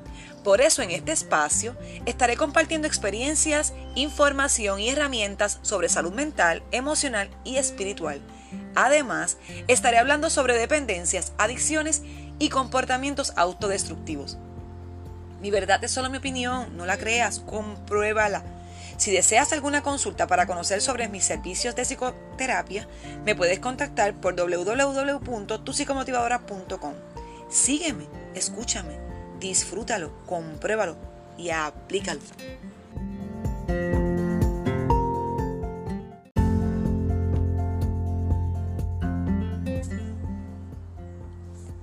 Por 0.44 0.60
eso 0.60 0.82
en 0.82 0.90
este 0.90 1.12
espacio 1.12 1.76
estaré 2.06 2.36
compartiendo 2.36 2.86
experiencias, 2.86 3.72
información 3.94 4.80
y 4.80 4.88
herramientas 4.88 5.58
sobre 5.62 5.88
salud 5.88 6.12
mental, 6.12 6.62
emocional 6.70 7.30
y 7.44 7.56
espiritual. 7.56 8.20
Además, 8.74 9.36
estaré 9.66 9.96
hablando 9.98 10.30
sobre 10.30 10.56
dependencias, 10.56 11.32
adicciones 11.38 12.02
y 12.38 12.50
comportamientos 12.50 13.32
autodestructivos. 13.36 14.38
Mi 15.40 15.50
verdad 15.50 15.82
es 15.84 15.90
solo 15.90 16.08
mi 16.10 16.18
opinión, 16.18 16.76
no 16.76 16.86
la 16.86 16.96
creas, 16.96 17.40
compruébala. 17.40 18.44
Si 18.96 19.10
deseas 19.12 19.52
alguna 19.52 19.82
consulta 19.82 20.26
para 20.26 20.46
conocer 20.46 20.80
sobre 20.80 21.08
mis 21.08 21.24
servicios 21.24 21.76
de 21.76 21.84
psicoterapia, 21.84 22.88
me 23.24 23.36
puedes 23.36 23.60
contactar 23.60 24.14
por 24.14 24.34
www.tupsicomotivadora.com. 24.34 26.94
Sígueme, 27.48 28.06
escúchame 28.34 29.07
disfrútalo, 29.40 30.10
compruébalo 30.26 30.96
y 31.36 31.50
aplícalo. 31.50 32.20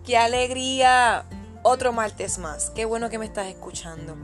¡Qué 0.06 0.18
alegría! 0.18 1.26
Otro 1.64 1.92
martes 1.92 2.38
más. 2.38 2.70
Qué 2.70 2.86
bueno 2.86 3.10
que 3.10 3.18
me 3.18 3.26
estás 3.26 3.48
escuchando. 3.48 4.16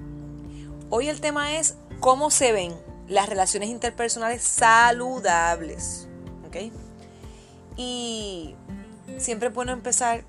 Hoy 0.91 1.07
el 1.09 1.21
tema 1.21 1.57
es 1.57 1.75
cómo 1.99 2.29
se 2.29 2.51
ven 2.51 2.75
las 3.07 3.27
relaciones 3.27 3.69
interpersonales 3.69 4.43
saludables. 4.43 6.07
¿Ok? 6.45 6.71
Y 7.77 8.55
siempre 9.17 9.47
es 9.47 9.53
bueno 9.55 9.71
empezar 9.71 10.23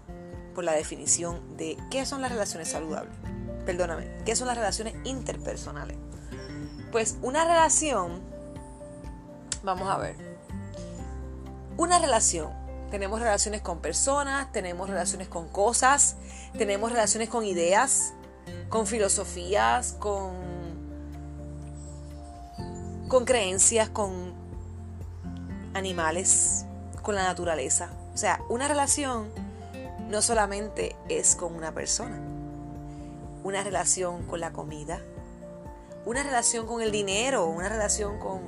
por 0.53 0.65
la 0.65 0.73
definición 0.73 1.57
de 1.57 1.77
qué 1.91 2.07
son 2.07 2.23
las 2.23 2.31
relaciones 2.31 2.69
saludables. 2.69 3.15
Perdóname, 3.67 4.09
¿qué 4.25 4.37
son 4.37 4.49
las 4.49 4.57
relaciones 4.57 4.95
interpersonales? 5.05 5.97
Pues 6.91 7.17
una 7.23 7.45
relación, 7.45 8.21
vamos 9.63 9.89
a 9.89 9.99
ver, 9.99 10.17
una 11.77 11.99
relación, 11.99 12.51
tenemos 12.91 13.21
relaciones 13.21 13.63
con 13.63 13.81
personas, 13.81 14.53
tenemos 14.53 14.91
relaciones 14.91 15.29
con 15.29 15.49
cosas, 15.49 16.17
tenemos 16.59 16.93
relaciones 16.93 17.31
con 17.31 17.45
ideas, 17.45 18.13
con 18.69 18.87
filosofías, 18.87 19.95
con, 19.99 20.35
con 23.09 23.25
creencias, 23.25 23.89
con 23.89 24.35
animales, 25.75 26.67
con 27.03 27.15
la 27.15 27.23
naturaleza. 27.23 27.91
O 28.13 28.17
sea, 28.17 28.41
una 28.49 28.69
relación 28.69 29.31
no 30.13 30.21
solamente 30.21 30.95
es 31.09 31.35
con 31.35 31.55
una 31.57 31.73
persona, 31.73 32.21
una 33.45 33.65
relación 33.65 34.25
con 34.25 34.41
la 34.41 34.53
comida, 34.53 35.01
una 36.05 36.23
relación 36.23 36.67
con 36.67 36.83
el 36.83 36.93
dinero, 36.93 37.47
una 37.47 37.71
relación 37.71 38.19
con, 38.19 38.43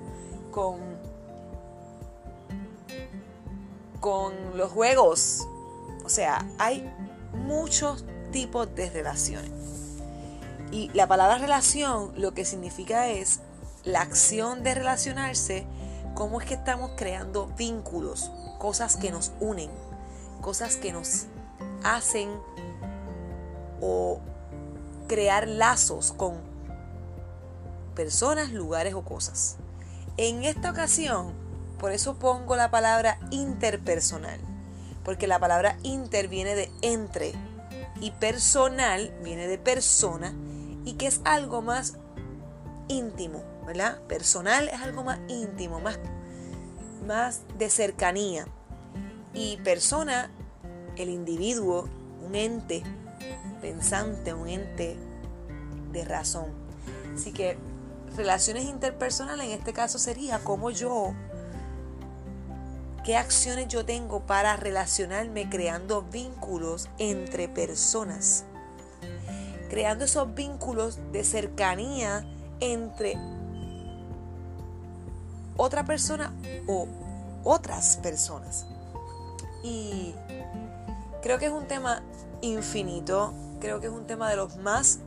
con, 0.51 0.79
con 3.99 4.59
los 4.59 4.73
juegos. 4.73 5.49
O 6.05 6.11
sea, 6.11 6.47
hay 6.59 6.87
muchos 7.33 8.05
tipos 8.31 8.73
de 8.75 8.91
relaciones. 8.91 9.51
Y 10.71 10.91
la 10.93 11.09
palabra 11.09 11.39
relación 11.39 12.13
lo 12.15 12.35
que 12.35 12.45
significa 12.45 13.09
es 13.09 13.41
la 13.85 14.03
acción 14.03 14.63
de 14.65 14.75
relacionarse, 14.75 15.67
cómo 16.15 16.43
es 16.43 16.47
que 16.47 16.55
estamos 16.55 16.91
creando 16.95 17.47
vínculos, 17.57 18.31
cosas 18.59 18.97
que 18.97 19.11
nos 19.11 19.33
unen, 19.41 19.71
cosas 20.43 20.77
que 20.77 20.93
nos 20.93 21.27
hacen 21.85 22.31
o 23.81 24.21
crear 25.07 25.47
lazos 25.47 26.13
con 26.13 26.35
personas, 27.95 28.51
lugares 28.51 28.95
o 28.95 29.03
cosas. 29.03 29.57
En 30.17 30.45
esta 30.45 30.71
ocasión, 30.71 31.33
por 31.79 31.93
eso 31.93 32.17
pongo 32.19 32.57
la 32.57 32.71
palabra 32.71 33.19
interpersonal, 33.31 34.41
porque 35.05 35.27
la 35.27 35.39
palabra 35.39 35.77
inter 35.83 36.29
viene 36.29 36.55
de 36.55 36.71
entre 36.83 37.35
y 38.01 38.11
personal 38.11 39.15
viene 39.23 39.47
de 39.47 39.59
persona 39.59 40.35
y 40.85 40.95
que 40.95 41.07
es 41.07 41.21
algo 41.25 41.63
más 41.63 41.95
íntimo, 42.89 43.43
¿verdad? 43.67 44.01
Personal 44.03 44.69
es 44.69 44.81
algo 44.81 45.05
más 45.05 45.19
íntimo, 45.29 45.81
más, 45.81 45.99
más 47.07 47.43
de 47.59 47.71
cercanía. 47.71 48.47
Y 49.33 49.57
persona 49.59 50.31
el 50.97 51.09
individuo 51.09 51.89
un 52.27 52.35
ente 52.35 52.83
pensante, 53.61 54.35
un 54.35 54.49
ente 54.49 54.97
de 55.93 56.05
razón. 56.05 56.47
Así 57.15 57.33
que 57.33 57.57
relaciones 58.17 58.65
interpersonales 58.65 59.47
en 59.47 59.53
este 59.53 59.73
caso 59.73 59.99
sería 59.99 60.39
como 60.41 60.71
yo, 60.71 61.15
qué 63.05 63.17
acciones 63.17 63.69
yo 63.69 63.85
tengo 63.85 64.21
para 64.21 64.57
relacionarme 64.57 65.49
creando 65.49 66.03
vínculos 66.03 66.89
entre 66.99 67.49
personas. 67.49 68.45
Creando 69.71 70.05
esos 70.05 70.35
vínculos 70.35 70.99
de 71.13 71.25
cercanía 71.25 72.25
entre 72.61 73.17
otra 75.57 75.85
persona 75.85 76.33
o 76.67 76.87
otras 77.45 77.97
personas. 77.99 78.67
Y 79.63 80.15
Creo 81.25 81.39
que 81.39 81.47
es 81.47 81.53
un 81.53 81.67
tema 81.67 82.03
infinito, 82.43 83.33
creo 83.59 83.81
que 83.81 83.87
es 83.87 83.93
un 83.95 84.07
tema 84.07 84.29
de 84.29 84.37
los 84.37 84.59
más 84.59 84.99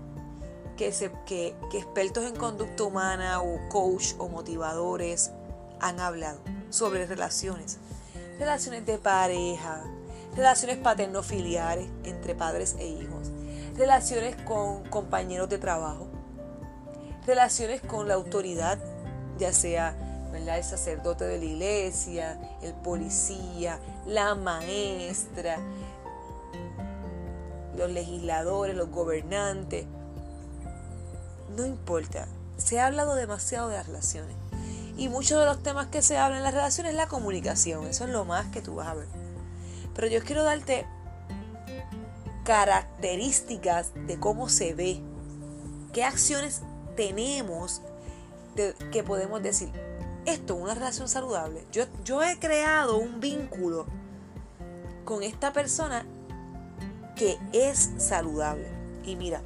que, 0.76 0.92
se, 0.92 1.12
que, 1.28 1.56
expertos 1.72 2.26
en 2.26 2.36
conducta 2.36 2.86
humana 2.86 3.40
o 3.40 3.70
coach 3.70 4.16
o 4.18 4.28
motivadores 4.28 5.30
han 5.80 6.00
hablado 6.00 6.40
sobre 6.72 7.06
relaciones. 7.06 7.78
Relaciones 8.40 8.84
de 8.88 8.98
pareja, 8.98 9.84
relaciones 10.36 10.80
paterno-filiares 10.80 11.88
entre 12.04 12.34
padres 12.34 12.76
e 12.80 12.88
hijos, 12.88 13.30
relaciones 13.76 14.36
con 14.38 14.86
compañeros 14.90 15.50
de 15.50 15.60
trabajo, 15.60 16.08
relaciones 17.28 17.80
con 17.82 18.08
la 18.08 18.16
autoridad, 18.16 18.80
ya 19.38 19.54
sea 19.54 19.96
el 20.34 20.64
sacerdote 20.64 21.26
de 21.26 21.38
la 21.38 21.46
iglesia, 21.46 22.40
el 22.64 22.74
policía, 22.74 23.80
la 24.08 24.34
maestra, 24.34 25.60
los 27.78 27.92
legisladores, 27.92 28.76
los 28.76 28.90
gobernantes. 28.90 29.86
No 31.56 31.66
importa, 31.66 32.28
se 32.58 32.80
ha 32.80 32.88
hablado 32.88 33.16
demasiado 33.16 33.70
de 33.70 33.76
las 33.76 33.88
relaciones. 33.88 34.36
Y 34.98 35.10
muchos 35.10 35.40
de 35.40 35.46
los 35.46 35.62
temas 35.62 35.88
que 35.88 36.02
se 36.02 36.18
hablan 36.18 36.40
en 36.40 36.44
las 36.44 36.54
relaciones 36.54 36.92
es 36.92 36.98
la 36.98 37.08
comunicación, 37.08 37.86
eso 37.86 38.06
es 38.06 38.10
lo 38.10 38.26
más 38.26 38.48
que 38.48 38.62
tú 38.62 38.76
vas 38.76 38.88
a 38.88 38.96
ver. 38.96 39.08
Pero 39.94 40.08
yo 40.08 40.24
quiero 40.24 40.44
darte 40.44 40.88
características 42.44 43.92
de 44.08 44.20
cómo 44.20 44.50
se 44.50 44.74
ve, 44.74 45.02
qué 45.94 46.04
acciones 46.04 46.62
tenemos 46.96 47.82
que 48.92 49.04
podemos 49.04 49.44
decir, 49.44 49.70
esto 50.26 50.56
es 50.56 50.62
una 50.62 50.74
relación 50.74 51.08
saludable. 51.08 51.64
Yo, 51.72 51.86
yo 52.04 52.24
he 52.24 52.40
creado 52.40 52.98
un 52.98 53.20
vínculo 53.20 53.86
con 55.06 55.22
esta 55.22 55.54
persona 55.54 56.06
que 57.18 57.38
es 57.52 57.92
saludable. 57.98 58.68
Y 59.04 59.16
mira, 59.16 59.42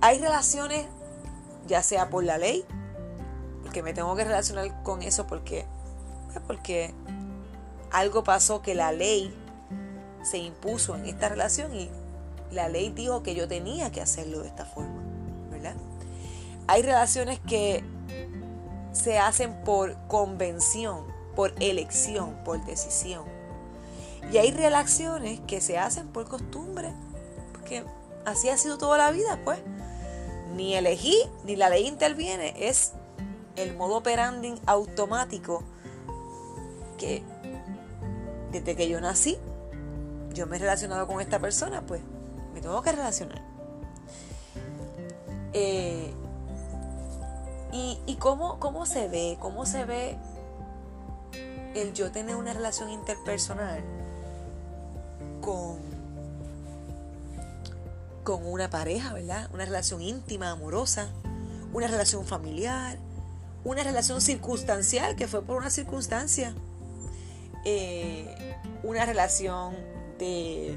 hay 0.00 0.18
relaciones, 0.18 0.86
ya 1.66 1.82
sea 1.82 2.08
por 2.08 2.24
la 2.24 2.38
ley, 2.38 2.64
porque 3.62 3.82
me 3.82 3.92
tengo 3.92 4.14
que 4.14 4.24
relacionar 4.24 4.82
con 4.82 5.02
eso 5.02 5.26
porque, 5.26 5.66
pues, 6.26 6.40
porque 6.46 6.94
algo 7.90 8.24
pasó 8.24 8.62
que 8.62 8.74
la 8.74 8.92
ley 8.92 9.34
se 10.22 10.38
impuso 10.38 10.94
en 10.96 11.06
esta 11.06 11.28
relación 11.28 11.74
y 11.74 11.90
la 12.50 12.68
ley 12.68 12.90
dijo 12.90 13.22
que 13.22 13.34
yo 13.34 13.48
tenía 13.48 13.90
que 13.90 14.00
hacerlo 14.00 14.40
de 14.40 14.48
esta 14.48 14.64
forma, 14.64 15.02
¿verdad? 15.50 15.74
Hay 16.68 16.82
relaciones 16.82 17.40
que 17.40 17.84
se 18.92 19.18
hacen 19.18 19.62
por 19.64 19.96
convención, 20.08 21.04
por 21.34 21.52
elección, 21.60 22.36
por 22.44 22.64
decisión. 22.64 23.35
Y 24.32 24.38
hay 24.38 24.50
relaciones 24.50 25.40
que 25.46 25.60
se 25.60 25.78
hacen 25.78 26.08
por 26.08 26.28
costumbre, 26.28 26.92
porque 27.52 27.84
así 28.24 28.48
ha 28.48 28.56
sido 28.56 28.78
toda 28.78 28.98
la 28.98 29.10
vida, 29.10 29.40
pues. 29.44 29.58
Ni 30.54 30.74
elegí, 30.74 31.16
ni 31.44 31.54
la 31.54 31.68
ley 31.68 31.86
interviene, 31.86 32.54
es 32.68 32.92
el 33.56 33.76
modo 33.76 33.96
operandi 33.96 34.54
automático 34.66 35.62
que 36.98 37.22
desde 38.52 38.74
que 38.74 38.88
yo 38.88 39.00
nací, 39.00 39.38
yo 40.32 40.46
me 40.46 40.56
he 40.56 40.58
relacionado 40.58 41.06
con 41.06 41.20
esta 41.20 41.38
persona, 41.38 41.82
pues 41.82 42.00
me 42.54 42.60
tengo 42.60 42.80
que 42.82 42.92
relacionar. 42.92 43.42
Eh, 45.52 46.12
y, 47.72 47.98
y 48.06 48.16
cómo, 48.16 48.58
cómo 48.58 48.86
se 48.86 49.08
ve, 49.08 49.36
cómo 49.40 49.66
se 49.66 49.84
ve 49.84 50.16
el 51.74 51.92
yo 51.92 52.10
tener 52.10 52.36
una 52.36 52.54
relación 52.54 52.90
interpersonal 52.90 53.82
con, 55.46 55.76
con 58.24 58.44
una 58.44 58.68
pareja, 58.68 59.14
¿verdad? 59.14 59.48
Una 59.54 59.64
relación 59.64 60.02
íntima, 60.02 60.50
amorosa, 60.50 61.08
una 61.72 61.86
relación 61.86 62.26
familiar, 62.26 62.98
una 63.62 63.84
relación 63.84 64.20
circunstancial 64.20 65.14
que 65.14 65.28
fue 65.28 65.42
por 65.42 65.56
una 65.56 65.70
circunstancia, 65.70 66.52
eh, 67.64 68.56
una 68.82 69.06
relación 69.06 69.76
de 70.18 70.76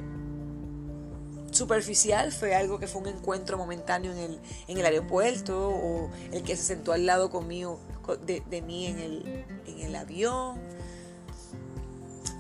superficial 1.52 2.32
fue 2.32 2.54
algo 2.54 2.78
que 2.78 2.86
fue 2.86 3.02
un 3.02 3.08
encuentro 3.08 3.58
momentáneo 3.58 4.12
en 4.12 4.20
el, 4.20 4.40
en 4.68 4.78
el 4.78 4.86
aeropuerto 4.86 5.68
o 5.68 6.12
el 6.32 6.44
que 6.44 6.56
se 6.56 6.62
sentó 6.62 6.94
al 6.94 7.08
lado 7.08 7.32
conmigo 7.32 7.80
de, 8.24 8.44
de 8.48 8.62
mí 8.62 8.86
en 8.86 9.00
el, 9.00 9.46
en 9.66 9.80
el 9.80 9.96
avión 9.96 10.60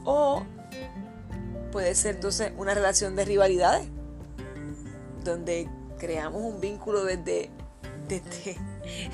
o 0.05 0.43
puede 1.71 1.95
ser 1.95 2.15
entonces 2.15 2.51
una 2.57 2.73
relación 2.73 3.15
de 3.15 3.25
rivalidades, 3.25 3.87
donde 5.23 5.69
creamos 5.97 6.41
un 6.41 6.59
vínculo 6.61 7.03
desde, 7.03 7.49
desde 8.07 8.57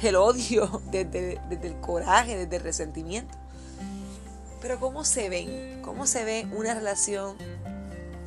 el 0.03 0.15
odio, 0.15 0.81
desde, 0.91 1.41
desde 1.49 1.67
el 1.67 1.79
coraje, 1.79 2.37
desde 2.37 2.55
el 2.57 2.63
resentimiento. 2.63 3.35
Pero 4.61 4.79
¿cómo 4.79 5.03
se 5.03 5.29
ven? 5.29 5.81
¿Cómo 5.83 6.07
se 6.07 6.23
ve 6.23 6.47
una 6.55 6.73
relación 6.73 7.37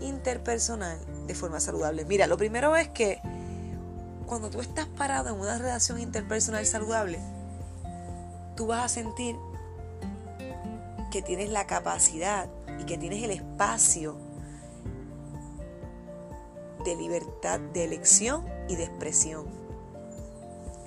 interpersonal 0.00 0.98
de 1.26 1.34
forma 1.34 1.60
saludable? 1.60 2.04
Mira, 2.04 2.26
lo 2.26 2.36
primero 2.36 2.76
es 2.76 2.88
que 2.88 3.20
cuando 4.26 4.50
tú 4.50 4.60
estás 4.60 4.86
parado 4.86 5.30
en 5.30 5.40
una 5.40 5.58
relación 5.58 5.98
interpersonal 5.98 6.64
saludable, 6.66 7.18
tú 8.56 8.66
vas 8.66 8.84
a 8.84 8.88
sentir 8.88 9.36
que 11.10 11.22
tienes 11.22 11.48
la 11.48 11.66
capacidad 11.66 12.48
y 12.78 12.84
que 12.84 12.98
tienes 12.98 13.22
el 13.22 13.30
espacio 13.30 14.16
de 16.84 16.96
libertad 16.96 17.60
de 17.60 17.84
elección 17.84 18.46
y 18.68 18.76
de 18.76 18.84
expresión. 18.84 19.46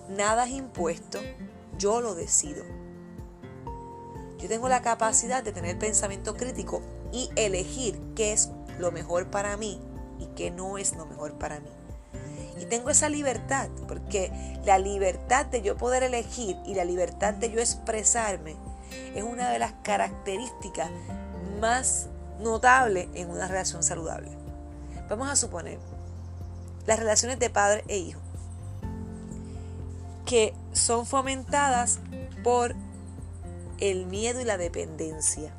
Nada 0.09 0.45
es 0.45 0.51
impuesto, 0.51 1.19
yo 1.77 2.01
lo 2.01 2.15
decido. 2.15 2.63
Yo 4.37 4.47
tengo 4.47 4.69
la 4.69 4.81
capacidad 4.81 5.43
de 5.43 5.51
tener 5.51 5.77
pensamiento 5.77 6.35
crítico 6.35 6.81
y 7.11 7.29
elegir 7.35 7.99
qué 8.15 8.33
es 8.33 8.49
lo 8.79 8.91
mejor 8.91 9.29
para 9.29 9.55
mí 9.57 9.79
y 10.19 10.25
qué 10.35 10.49
no 10.51 10.77
es 10.77 10.95
lo 10.95 11.05
mejor 11.05 11.37
para 11.37 11.59
mí. 11.59 11.69
Y 12.59 12.65
tengo 12.65 12.89
esa 12.89 13.09
libertad, 13.09 13.69
porque 13.87 14.31
la 14.65 14.77
libertad 14.77 15.45
de 15.45 15.61
yo 15.61 15.77
poder 15.77 16.03
elegir 16.03 16.57
y 16.65 16.75
la 16.75 16.85
libertad 16.85 17.33
de 17.33 17.51
yo 17.51 17.59
expresarme 17.59 18.55
es 19.15 19.23
una 19.23 19.49
de 19.49 19.59
las 19.59 19.73
características 19.83 20.89
más 21.61 22.07
notables 22.41 23.07
en 23.13 23.29
una 23.29 23.47
relación 23.47 23.83
saludable. 23.83 24.29
Vamos 25.07 25.29
a 25.29 25.37
suponer 25.37 25.79
las 26.85 26.99
relaciones 26.99 27.39
de 27.39 27.49
padre 27.49 27.83
e 27.87 27.97
hijo, 27.97 28.19
que 30.25 30.53
son 30.73 31.05
fomentadas 31.05 31.99
por 32.43 32.75
el 33.79 34.07
miedo 34.07 34.41
y 34.41 34.45
la 34.45 34.57
dependencia. 34.57 35.53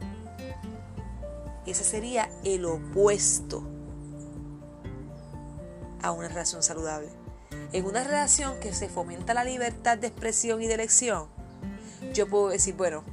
Ese 1.65 1.85
sería 1.85 2.29
el 2.45 2.65
opuesto 2.67 3.63
a 6.03 6.11
una 6.11 6.29
relación 6.29 6.63
saludable. 6.63 7.09
En 7.73 7.87
una 7.87 8.03
relación 8.03 8.59
que 8.59 8.75
se 8.75 8.89
fomenta 8.89 9.35
la 9.35 9.45
libertad 9.45 9.97
de 9.97 10.09
expresión 10.09 10.61
y 10.61 10.67
de 10.67 10.75
elección, 10.75 11.29
yo 12.13 12.29
puedo 12.29 12.49
decir, 12.49 12.75
bueno, 12.75 13.05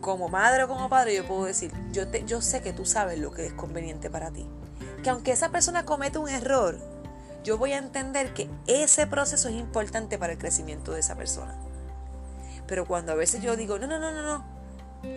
como 0.00 0.28
madre 0.28 0.64
o 0.64 0.68
como 0.68 0.88
padre, 0.88 1.14
yo 1.14 1.26
puedo 1.26 1.44
decir, 1.44 1.72
yo, 1.92 2.08
te, 2.08 2.24
yo 2.24 2.40
sé 2.40 2.62
que 2.62 2.72
tú 2.72 2.86
sabes 2.86 3.18
lo 3.18 3.32
que 3.32 3.46
es 3.46 3.52
conveniente 3.52 4.10
para 4.10 4.30
ti. 4.30 4.46
Que 5.02 5.10
aunque 5.10 5.32
esa 5.32 5.50
persona 5.50 5.84
comete 5.84 6.18
un 6.18 6.28
error, 6.28 6.78
yo 7.44 7.58
voy 7.58 7.72
a 7.72 7.78
entender 7.78 8.34
que 8.34 8.48
ese 8.66 9.06
proceso 9.06 9.48
es 9.48 9.54
importante 9.54 10.18
para 10.18 10.32
el 10.32 10.38
crecimiento 10.38 10.92
de 10.92 11.00
esa 11.00 11.16
persona. 11.16 11.56
Pero 12.66 12.86
cuando 12.86 13.12
a 13.12 13.14
veces 13.14 13.42
yo 13.42 13.56
digo, 13.56 13.78
no, 13.78 13.86
no, 13.86 13.98
no, 13.98 14.12
no, 14.12 14.22
no, 14.22 14.44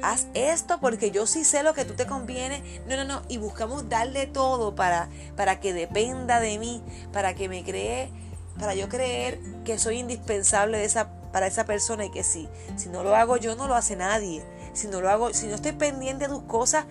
haz 0.02 0.28
esto 0.34 0.80
porque 0.80 1.12
yo 1.12 1.28
sí 1.28 1.44
sé 1.44 1.64
lo 1.64 1.74
que 1.74 1.86
tú 1.86 1.94
te 1.94 2.08
conviene, 2.08 2.64
no, 2.88 2.96
no, 2.96 3.04
no, 3.04 3.22
y 3.28 3.38
buscamos 3.38 3.90
darle 3.90 4.28
todo 4.28 4.76
para, 4.76 5.10
para 5.36 5.60
que 5.60 5.74
dependa 5.74 6.40
de 6.40 6.58
mí, 6.58 6.82
para 7.12 7.34
que 7.34 7.50
me 7.50 7.64
cree, 7.64 8.10
para 8.58 8.76
yo 8.76 8.88
creer 8.90 9.40
que 9.66 9.78
soy 9.78 10.00
indispensable 10.00 10.78
de 10.78 10.86
esa, 10.86 11.10
para 11.32 11.48
esa 11.48 11.66
persona 11.66 12.06
y 12.06 12.12
que 12.12 12.24
sí, 12.24 12.48
si 12.78 12.90
no 12.90 13.04
lo 13.04 13.16
hago 13.16 13.38
yo, 13.38 13.56
no 13.56 13.68
lo 13.68 13.76
hace 13.76 13.96
nadie 13.96 14.44
si 14.74 14.88
no 14.88 15.02
lo 15.02 15.10
hago, 15.10 15.34
si 15.34 15.48
no 15.48 15.56
estoy 15.56 15.74
pendiente 15.74 16.28
de 16.28 16.34
tus 16.34 16.44
cosas, 16.44 16.86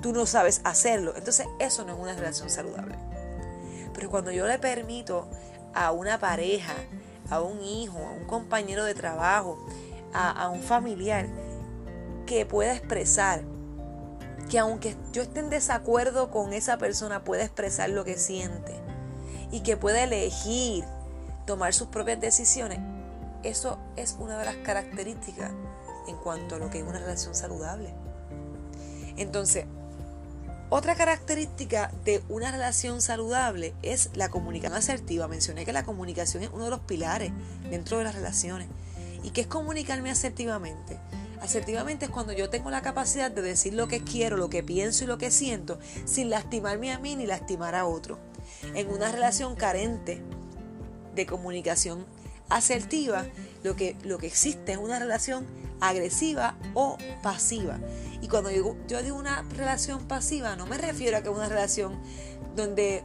tú 0.00 0.12
no 0.12 0.26
sabes 0.26 0.60
hacerlo. 0.64 1.14
Entonces 1.16 1.46
eso 1.58 1.84
no 1.84 1.94
es 1.94 1.98
una 1.98 2.14
relación 2.14 2.50
saludable. 2.50 2.96
Pero 3.94 4.10
cuando 4.10 4.30
yo 4.30 4.46
le 4.46 4.58
permito 4.58 5.28
a 5.74 5.92
una 5.92 6.18
pareja, 6.18 6.74
a 7.28 7.40
un 7.40 7.60
hijo, 7.62 7.98
a 7.98 8.12
un 8.12 8.24
compañero 8.24 8.84
de 8.84 8.94
trabajo, 8.94 9.58
a, 10.12 10.48
un 10.48 10.62
familiar, 10.62 11.26
que 12.26 12.46
pueda 12.46 12.74
expresar, 12.74 13.42
que 14.48 14.58
aunque 14.58 14.96
yo 15.12 15.22
esté 15.22 15.40
en 15.40 15.50
desacuerdo 15.50 16.30
con 16.30 16.52
esa 16.52 16.78
persona, 16.78 17.22
pueda 17.24 17.44
expresar 17.44 17.90
lo 17.90 18.04
que 18.04 18.16
siente 18.16 18.74
y 19.52 19.60
que 19.60 19.76
pueda 19.76 20.02
elegir 20.02 20.84
tomar 21.46 21.72
sus 21.74 21.88
propias 21.88 22.20
decisiones, 22.20 22.80
eso 23.42 23.78
es 23.96 24.16
una 24.18 24.38
de 24.38 24.44
las 24.44 24.56
características 24.56 25.50
en 26.08 26.16
cuanto 26.16 26.56
a 26.56 26.58
lo 26.58 26.70
que 26.70 26.78
es 26.78 26.84
una 26.84 26.98
relación 26.98 27.34
saludable. 27.34 27.92
Entonces, 29.16 29.66
otra 30.72 30.94
característica 30.94 31.90
de 32.04 32.22
una 32.28 32.52
relación 32.52 33.02
saludable 33.02 33.74
es 33.82 34.10
la 34.14 34.28
comunicación 34.28 34.78
asertiva. 34.78 35.26
Mencioné 35.26 35.64
que 35.64 35.72
la 35.72 35.82
comunicación 35.82 36.44
es 36.44 36.50
uno 36.52 36.64
de 36.64 36.70
los 36.70 36.80
pilares 36.80 37.32
dentro 37.68 37.98
de 37.98 38.04
las 38.04 38.14
relaciones. 38.14 38.68
¿Y 39.24 39.30
qué 39.30 39.42
es 39.42 39.46
comunicarme 39.48 40.12
asertivamente? 40.12 40.98
Asertivamente 41.40 42.04
es 42.04 42.10
cuando 42.10 42.32
yo 42.32 42.50
tengo 42.50 42.70
la 42.70 42.82
capacidad 42.82 43.32
de 43.32 43.42
decir 43.42 43.74
lo 43.74 43.88
que 43.88 44.04
quiero, 44.04 44.36
lo 44.36 44.48
que 44.48 44.62
pienso 44.62 45.02
y 45.02 45.06
lo 45.08 45.18
que 45.18 45.32
siento, 45.32 45.80
sin 46.04 46.30
lastimarme 46.30 46.92
a 46.92 46.98
mí 46.98 47.16
ni 47.16 47.26
lastimar 47.26 47.74
a 47.74 47.86
otro. 47.86 48.20
En 48.74 48.90
una 48.90 49.10
relación 49.10 49.56
carente 49.56 50.22
de 51.16 51.26
comunicación 51.26 52.06
asertiva, 52.48 53.26
lo 53.64 53.74
que, 53.74 53.96
lo 54.04 54.18
que 54.18 54.28
existe 54.28 54.72
es 54.72 54.78
una 54.78 54.98
relación 54.98 55.46
agresiva 55.80 56.56
o 56.74 56.96
pasiva. 57.22 57.78
Y 58.20 58.28
cuando 58.28 58.50
yo, 58.50 58.76
yo 58.86 59.02
digo 59.02 59.16
una 59.16 59.42
relación 59.56 60.06
pasiva, 60.06 60.56
no 60.56 60.66
me 60.66 60.78
refiero 60.78 61.16
a 61.16 61.22
que 61.22 61.28
una 61.28 61.48
relación 61.48 62.00
donde 62.54 63.04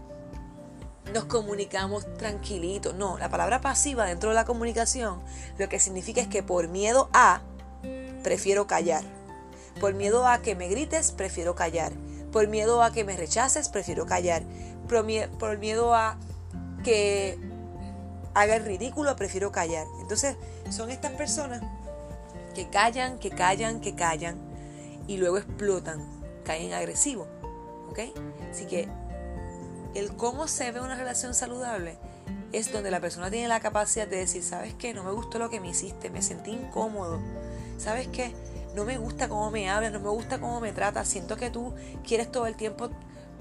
nos 1.13 1.25
comunicamos 1.25 2.05
tranquilitos. 2.17 2.95
No, 2.95 3.17
la 3.17 3.29
palabra 3.29 3.61
pasiva 3.61 4.05
dentro 4.05 4.29
de 4.29 4.35
la 4.35 4.45
comunicación 4.45 5.21
lo 5.57 5.69
que 5.69 5.79
significa 5.79 6.21
es 6.21 6.27
que 6.27 6.43
por 6.43 6.67
miedo 6.67 7.09
a, 7.13 7.41
prefiero 8.23 8.67
callar. 8.67 9.03
Por 9.79 9.93
miedo 9.93 10.27
a 10.27 10.41
que 10.41 10.55
me 10.55 10.67
grites, 10.67 11.11
prefiero 11.11 11.55
callar. 11.55 11.91
Por 12.31 12.47
miedo 12.47 12.81
a 12.81 12.91
que 12.91 13.03
me 13.03 13.15
rechaces, 13.15 13.69
prefiero 13.69 14.05
callar. 14.05 14.43
Por, 14.87 15.05
por 15.37 15.57
miedo 15.57 15.93
a 15.93 16.17
que 16.83 17.37
haga 18.33 18.55
el 18.55 18.65
ridículo, 18.65 19.15
prefiero 19.15 19.51
callar. 19.51 19.85
Entonces, 20.01 20.37
son 20.69 20.91
estas 20.91 21.11
personas 21.13 21.61
que 22.55 22.69
callan, 22.69 23.19
que 23.19 23.29
callan, 23.29 23.81
que 23.81 23.93
callan 23.93 24.37
y 25.07 25.17
luego 25.17 25.37
explotan, 25.37 26.03
caen 26.43 26.73
agresivos. 26.73 27.27
¿Ok? 27.89 27.99
Así 28.49 28.65
que 28.65 28.87
el 29.93 30.15
cómo 30.15 30.47
se 30.47 30.71
ve 30.71 30.81
una 30.81 30.95
relación 30.95 31.35
saludable 31.35 31.97
es 32.51 32.71
donde 32.71 32.89
la 32.89 32.99
persona 32.99 33.29
tiene 33.29 33.47
la 33.47 33.59
capacidad 33.59 34.07
de 34.07 34.17
decir, 34.17 34.43
¿sabes 34.43 34.73
qué? 34.73 34.93
No 34.93 35.03
me 35.03 35.11
gustó 35.11 35.37
lo 35.37 35.49
que 35.49 35.59
me 35.59 35.69
hiciste, 35.69 36.09
me 36.09 36.21
sentí 36.21 36.51
incómodo. 36.51 37.19
¿Sabes 37.77 38.07
qué? 38.07 38.33
No 38.73 38.85
me 38.85 38.97
gusta 38.97 39.29
cómo 39.29 39.51
me 39.51 39.69
hablas, 39.69 39.91
no 39.91 39.99
me 39.99 40.09
gusta 40.09 40.39
cómo 40.39 40.59
me 40.59 40.71
tratas, 40.71 41.07
siento 41.07 41.37
que 41.37 41.49
tú 41.49 41.73
quieres 42.05 42.31
todo 42.31 42.47
el 42.47 42.55
tiempo 42.55 42.89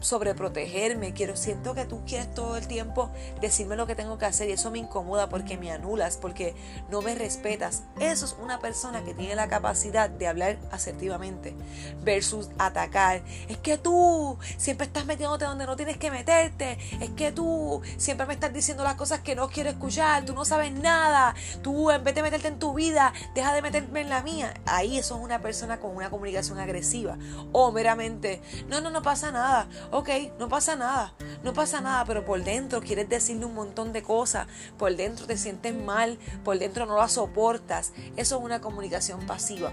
sobreprotegerme, 0.05 1.15
quiero, 1.15 1.35
siento 1.35 1.75
que 1.75 1.87
tú 1.87 2.03
quieres 2.07 2.33
todo 2.35 2.59
el 2.59 2.69
tiempo 2.69 3.11
decirme 3.41 3.75
lo 3.75 3.87
que 3.87 3.95
tengo 3.95 4.19
que 4.19 4.27
hacer 4.27 4.51
y 4.51 4.53
eso 4.53 4.71
me 4.71 4.79
incomoda 4.79 5.31
porque 5.31 5.57
me 5.57 5.73
anulas, 5.73 6.19
porque 6.19 6.55
no 6.91 7.01
me 7.01 7.15
respetas. 7.15 7.85
Eso 7.99 8.27
es 8.27 8.37
una 8.43 8.61
persona 8.61 9.03
que 9.03 9.15
tiene 9.15 9.35
la 9.35 9.49
capacidad 9.49 10.11
de 10.11 10.27
hablar 10.27 10.59
asertivamente 10.71 11.55
versus 12.03 12.51
atacar. 12.59 13.23
Es 13.49 13.57
que 13.57 13.79
tú 13.79 14.39
siempre 14.59 14.87
estás 14.87 15.07
metiéndote 15.07 15.47
donde 15.47 15.65
no 15.65 15.75
tienes 15.75 15.97
que 15.97 16.11
meterte, 16.11 16.79
es 17.01 17.11
que 17.11 17.33
tú 17.33 17.81
siempre 17.97 18.27
me 18.27 18.35
estás 18.35 18.53
diciendo 18.53 18.85
las 18.85 18.97
cosas 18.97 19.21
que 19.21 19.35
no 19.35 19.49
quiero 19.49 19.71
escuchar, 19.71 20.27
tú 20.27 20.35
no 20.35 20.45
sabes 20.45 20.73
nada, 20.73 21.35
tú 21.63 21.91
en 21.91 22.05
vez 22.05 22.15
de 22.15 22.23
meterte 22.23 22.49
en 22.49 22.59
tu 22.59 22.75
vida, 22.75 23.15
deja 23.35 23.55
de 23.55 23.63
meterme 23.63 24.03
en 24.03 24.11
la 24.11 24.23
mía. 24.23 24.53
Ahí 24.67 24.99
eso 24.99 25.17
es 25.17 25.23
una 25.23 25.41
persona 25.41 25.81
con 25.81 25.97
una 25.97 26.11
comunicación 26.11 26.59
agresiva 26.59 27.17
o 27.53 27.73
meramente, 27.73 28.43
no, 28.69 28.83
no, 28.83 28.91
no 28.91 29.03
pasa 29.03 29.33
nada 29.33 29.67
ok, 29.95 30.11
no 30.41 30.49
pasa 30.49 30.75
nada, 30.75 31.15
no 31.45 31.53
pasa 31.53 31.81
nada, 31.81 32.05
pero 32.05 32.25
por 32.25 32.43
dentro 32.43 32.81
quieres 32.81 33.09
decirle 33.09 33.45
un 33.45 33.55
montón 33.55 33.93
de 33.93 34.03
cosas, 34.03 34.49
por 34.77 34.97
dentro 34.97 35.25
te 35.25 35.37
sientes 35.37 35.73
mal, 35.73 36.19
por 36.43 36.59
dentro 36.59 36.85
no 36.85 36.97
la 36.97 37.09
soportas. 37.09 37.93
Eso 38.17 38.39
es 38.39 38.45
una 38.45 38.61
comunicación 38.61 39.25
pasiva, 39.25 39.73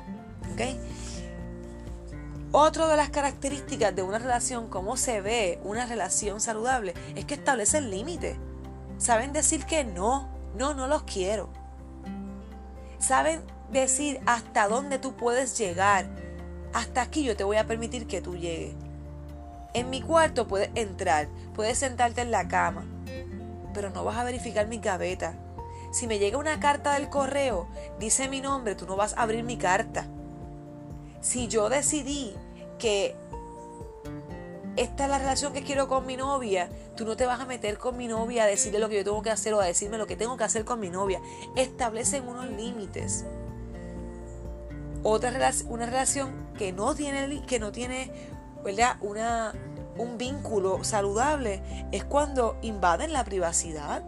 ok. 0.54 0.62
Otra 2.51 2.88
de 2.88 2.98
las 2.98 3.10
características 3.10 3.96
de 3.96 4.04
una 4.04 4.20
relación, 4.20 4.68
cómo 4.68 4.96
se 4.96 5.22
ve 5.22 5.60
una 5.63 5.88
relación 5.88 6.40
saludable, 6.40 6.94
es 7.16 7.25
que 7.25 7.34
establecen 7.34 7.90
límites. 7.90 8.38
Saben 9.00 9.34
decir 9.34 9.66
que 9.66 9.84
no, 9.86 10.30
no, 10.56 10.75
no 10.75 10.88
los 10.88 11.01
quiero. 11.01 11.50
Saben 13.00 13.42
decir 13.72 14.20
hasta 14.28 14.68
dónde 14.68 15.00
tú 15.00 15.16
puedes 15.16 15.58
llegar. 15.58 16.08
Hasta 16.74 17.01
aquí 17.01 17.24
yo 17.24 17.36
te 17.36 17.44
voy 17.44 17.58
a 17.58 17.66
permitir 17.66 18.06
que 18.06 18.22
tú 18.22 18.36
llegues. 18.36 18.75
En 19.74 19.90
mi 19.90 20.01
cuarto 20.01 20.48
puedes 20.48 20.70
entrar, 20.75 21.28
puedes 21.54 21.78
sentarte 21.78 22.22
en 22.22 22.32
la 22.32 22.48
cama, 22.48 22.86
pero 23.74 23.90
no 23.90 24.04
vas 24.04 24.18
a 24.18 24.24
verificar 24.24 24.68
mi 24.68 24.80
gaveta. 24.80 25.34
Si 25.92 26.08
me 26.08 26.20
llega 26.20 26.38
una 26.38 26.60
carta 26.60 26.94
del 26.94 27.10
correo, 27.10 27.68
dice 28.00 28.28
mi 28.28 28.42
nombre, 28.42 28.75
tú 28.75 28.86
no 28.86 28.96
vas 28.96 29.13
a 29.13 29.22
abrir 29.22 29.44
mi 29.44 29.58
carta. 29.58 30.08
Si 31.22 31.48
yo 31.48 31.70
decidí 31.70 32.34
que 32.80 33.16
esta 34.78 35.04
es 35.04 35.10
la 35.10 35.20
relación 35.20 35.54
que 35.54 35.63
quiero 35.63 35.88
con 35.88 36.06
mi 36.06 36.16
novia, 36.16 36.70
tú 36.96 37.06
no 37.06 37.18
te 37.18 37.25
vas 37.25 37.40
a 37.40 37.46
meter 37.46 37.78
con 37.78 37.98
mi 37.98 38.08
novia 38.08 38.44
a 38.44 38.48
decirle 38.48 38.80
lo 38.80 38.90
que 38.90 38.96
yo 38.96 39.04
tengo 39.04 39.22
que 39.22 39.30
hacer 39.30 39.54
o 39.54 39.60
a 39.60 39.66
decirme 39.66 39.98
lo 39.98 40.08
que 40.08 40.16
tengo 40.16 40.38
que 40.38 40.46
hacer 40.46 40.66
con 40.66 40.80
mi 40.80 40.90
novia. 40.90 41.22
Establecen 41.56 42.28
unos 42.28 42.50
límites. 42.50 43.25
Otra 45.04 45.32
una 45.68 45.86
relación 45.88 46.32
que 46.58 46.72
no 46.72 46.96
tiene, 46.96 47.44
que 47.46 47.60
no 47.60 47.72
tiene 47.72 48.12
¿verdad? 48.63 48.98
Una, 49.01 49.53
un 49.98 50.18
vínculo 50.18 50.84
saludable 50.84 51.62
es 51.91 52.03
cuando 52.03 52.58
invaden 52.62 53.13
la 53.13 53.24
privacidad. 53.24 54.03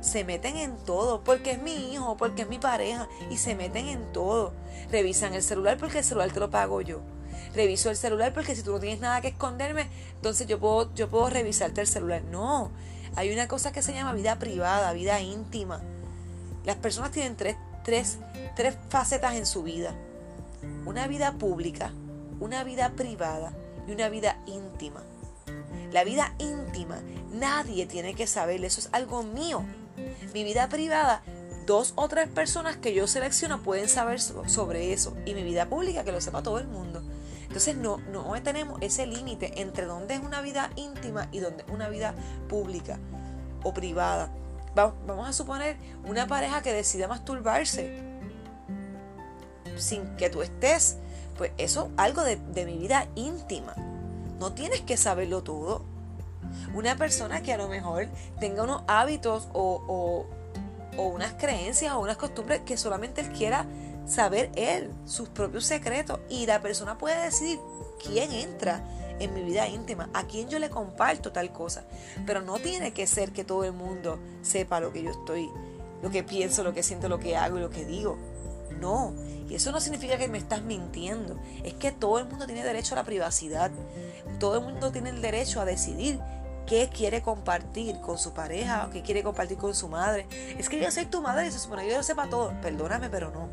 Se 0.00 0.24
meten 0.24 0.56
en 0.56 0.76
todo, 0.76 1.24
porque 1.24 1.52
es 1.52 1.62
mi 1.62 1.92
hijo, 1.92 2.16
porque 2.16 2.42
es 2.42 2.48
mi 2.48 2.58
pareja, 2.58 3.08
y 3.30 3.36
se 3.36 3.54
meten 3.54 3.88
en 3.88 4.12
todo. 4.12 4.52
Revisan 4.90 5.34
el 5.34 5.42
celular 5.42 5.76
porque 5.76 5.98
el 5.98 6.04
celular 6.04 6.30
te 6.30 6.40
lo 6.40 6.50
pago 6.50 6.80
yo. 6.80 7.00
Reviso 7.54 7.90
el 7.90 7.96
celular 7.96 8.32
porque 8.32 8.54
si 8.54 8.62
tú 8.62 8.72
no 8.72 8.80
tienes 8.80 9.00
nada 9.00 9.20
que 9.20 9.28
esconderme, 9.28 9.88
entonces 10.14 10.46
yo 10.46 10.58
puedo, 10.60 10.94
yo 10.94 11.08
puedo 11.08 11.28
revisarte 11.30 11.80
el 11.80 11.86
celular. 11.86 12.22
No, 12.22 12.70
hay 13.16 13.32
una 13.32 13.48
cosa 13.48 13.72
que 13.72 13.82
se 13.82 13.92
llama 13.92 14.12
vida 14.12 14.38
privada, 14.38 14.92
vida 14.92 15.20
íntima. 15.20 15.80
Las 16.64 16.76
personas 16.76 17.10
tienen 17.10 17.36
tres, 17.36 17.56
tres, 17.84 18.18
tres 18.54 18.76
facetas 18.88 19.34
en 19.34 19.46
su 19.46 19.62
vida. 19.62 19.94
Una 20.84 21.06
vida 21.06 21.32
pública, 21.32 21.92
una 22.40 22.64
vida 22.64 22.90
privada 22.90 23.52
y 23.86 23.92
una 23.92 24.08
vida 24.08 24.38
íntima. 24.46 25.02
La 25.92 26.04
vida 26.04 26.34
íntima, 26.38 27.00
nadie 27.32 27.86
tiene 27.86 28.14
que 28.14 28.26
saber, 28.26 28.64
eso 28.64 28.80
es 28.80 28.88
algo 28.92 29.22
mío. 29.22 29.64
Mi 30.34 30.44
vida 30.44 30.68
privada, 30.68 31.22
dos 31.66 31.92
o 31.96 32.08
tres 32.08 32.28
personas 32.28 32.76
que 32.76 32.94
yo 32.94 33.06
selecciono 33.06 33.62
pueden 33.62 33.88
saber 33.88 34.20
sobre 34.20 34.92
eso. 34.92 35.16
Y 35.24 35.34
mi 35.34 35.42
vida 35.42 35.68
pública, 35.68 36.04
que 36.04 36.12
lo 36.12 36.20
sepa 36.20 36.42
todo 36.42 36.58
el 36.58 36.68
mundo. 36.68 37.02
Entonces 37.42 37.76
no, 37.76 37.98
no 38.12 38.40
tenemos 38.42 38.78
ese 38.82 39.06
límite 39.06 39.62
entre 39.62 39.86
dónde 39.86 40.14
es 40.14 40.20
una 40.20 40.42
vida 40.42 40.70
íntima 40.76 41.28
y 41.32 41.38
dónde 41.40 41.64
es 41.66 41.72
una 41.72 41.88
vida 41.88 42.14
pública 42.48 42.98
o 43.62 43.72
privada. 43.72 44.30
Vamos 44.74 45.28
a 45.28 45.32
suponer 45.32 45.76
una 46.04 46.26
pareja 46.26 46.62
que 46.62 46.72
decida 46.72 47.08
masturbarse 47.08 48.18
sin 49.76 50.16
que 50.16 50.28
tú 50.28 50.42
estés 50.42 50.98
pues 51.38 51.52
eso 51.56 51.90
algo 51.96 52.22
de, 52.22 52.36
mi 52.66 52.76
vida 52.76 53.08
íntima. 53.14 53.74
No 54.38 54.52
tienes 54.52 54.82
que 54.82 54.98
saberlo 54.98 55.42
todo. 55.42 55.82
Una 56.74 56.96
persona 56.96 57.42
que 57.42 57.52
a 57.52 57.56
lo 57.56 57.68
mejor 57.68 58.08
tenga 58.40 58.64
unos 58.64 58.82
hábitos 58.86 59.48
o, 59.54 60.26
o 60.96 61.06
unas 61.06 61.32
creencias 61.34 61.94
o 61.94 62.00
unas 62.00 62.16
costumbres 62.16 62.60
que 62.66 62.76
solamente 62.76 63.22
él 63.22 63.30
quiera 63.30 63.66
saber 64.06 64.50
él, 64.56 64.90
sus 65.04 65.28
propios 65.28 65.64
secretos. 65.64 66.20
Y 66.28 66.46
la 66.46 66.60
persona 66.60 66.98
puede 66.98 67.22
decidir 67.22 67.58
quién 68.04 68.32
entra 68.32 68.82
en 69.20 69.34
mi 69.34 69.42
vida 69.42 69.68
íntima, 69.68 70.08
a 70.14 70.24
quién 70.24 70.48
yo 70.48 70.58
le 70.58 70.70
comparto 70.70 71.32
tal 71.32 71.52
cosa. 71.52 71.84
Pero 72.26 72.42
no 72.42 72.58
tiene 72.58 72.92
que 72.92 73.06
ser 73.06 73.32
que 73.32 73.44
todo 73.44 73.64
el 73.64 73.72
mundo 73.72 74.18
sepa 74.42 74.80
lo 74.80 74.92
que 74.92 75.02
yo 75.02 75.10
estoy, 75.10 75.50
lo 76.02 76.10
que 76.10 76.22
pienso, 76.22 76.62
lo 76.64 76.74
que 76.74 76.82
siento, 76.82 77.08
lo 77.08 77.18
que 77.18 77.36
hago 77.36 77.58
y 77.58 77.60
lo 77.60 77.70
que 77.70 77.84
digo. 77.84 78.18
No, 78.80 79.14
y 79.48 79.54
eso 79.54 79.72
no 79.72 79.80
significa 79.80 80.18
que 80.18 80.28
me 80.28 80.38
estás 80.38 80.62
mintiendo. 80.62 81.38
Es 81.64 81.74
que 81.74 81.92
todo 81.92 82.18
el 82.18 82.26
mundo 82.26 82.46
tiene 82.46 82.62
derecho 82.62 82.94
a 82.94 82.96
la 82.96 83.04
privacidad. 83.04 83.70
Todo 84.38 84.58
el 84.58 84.64
mundo 84.64 84.92
tiene 84.92 85.10
el 85.10 85.22
derecho 85.22 85.60
a 85.60 85.64
decidir 85.64 86.20
qué 86.66 86.90
quiere 86.92 87.22
compartir 87.22 87.98
con 88.00 88.18
su 88.18 88.34
pareja 88.34 88.86
o 88.86 88.90
qué 88.90 89.02
quiere 89.02 89.22
compartir 89.22 89.56
con 89.56 89.74
su 89.74 89.88
madre. 89.88 90.26
Es 90.58 90.68
que 90.68 90.80
yo 90.80 90.90
soy 90.90 91.06
tu 91.06 91.22
madre 91.22 91.48
y 91.48 91.50
se 91.50 91.58
supone 91.58 91.84
que 91.84 91.90
yo 91.90 91.96
lo 91.96 92.02
sepa 92.02 92.28
todo. 92.28 92.52
Perdóname, 92.60 93.08
pero 93.08 93.30
no. 93.30 93.48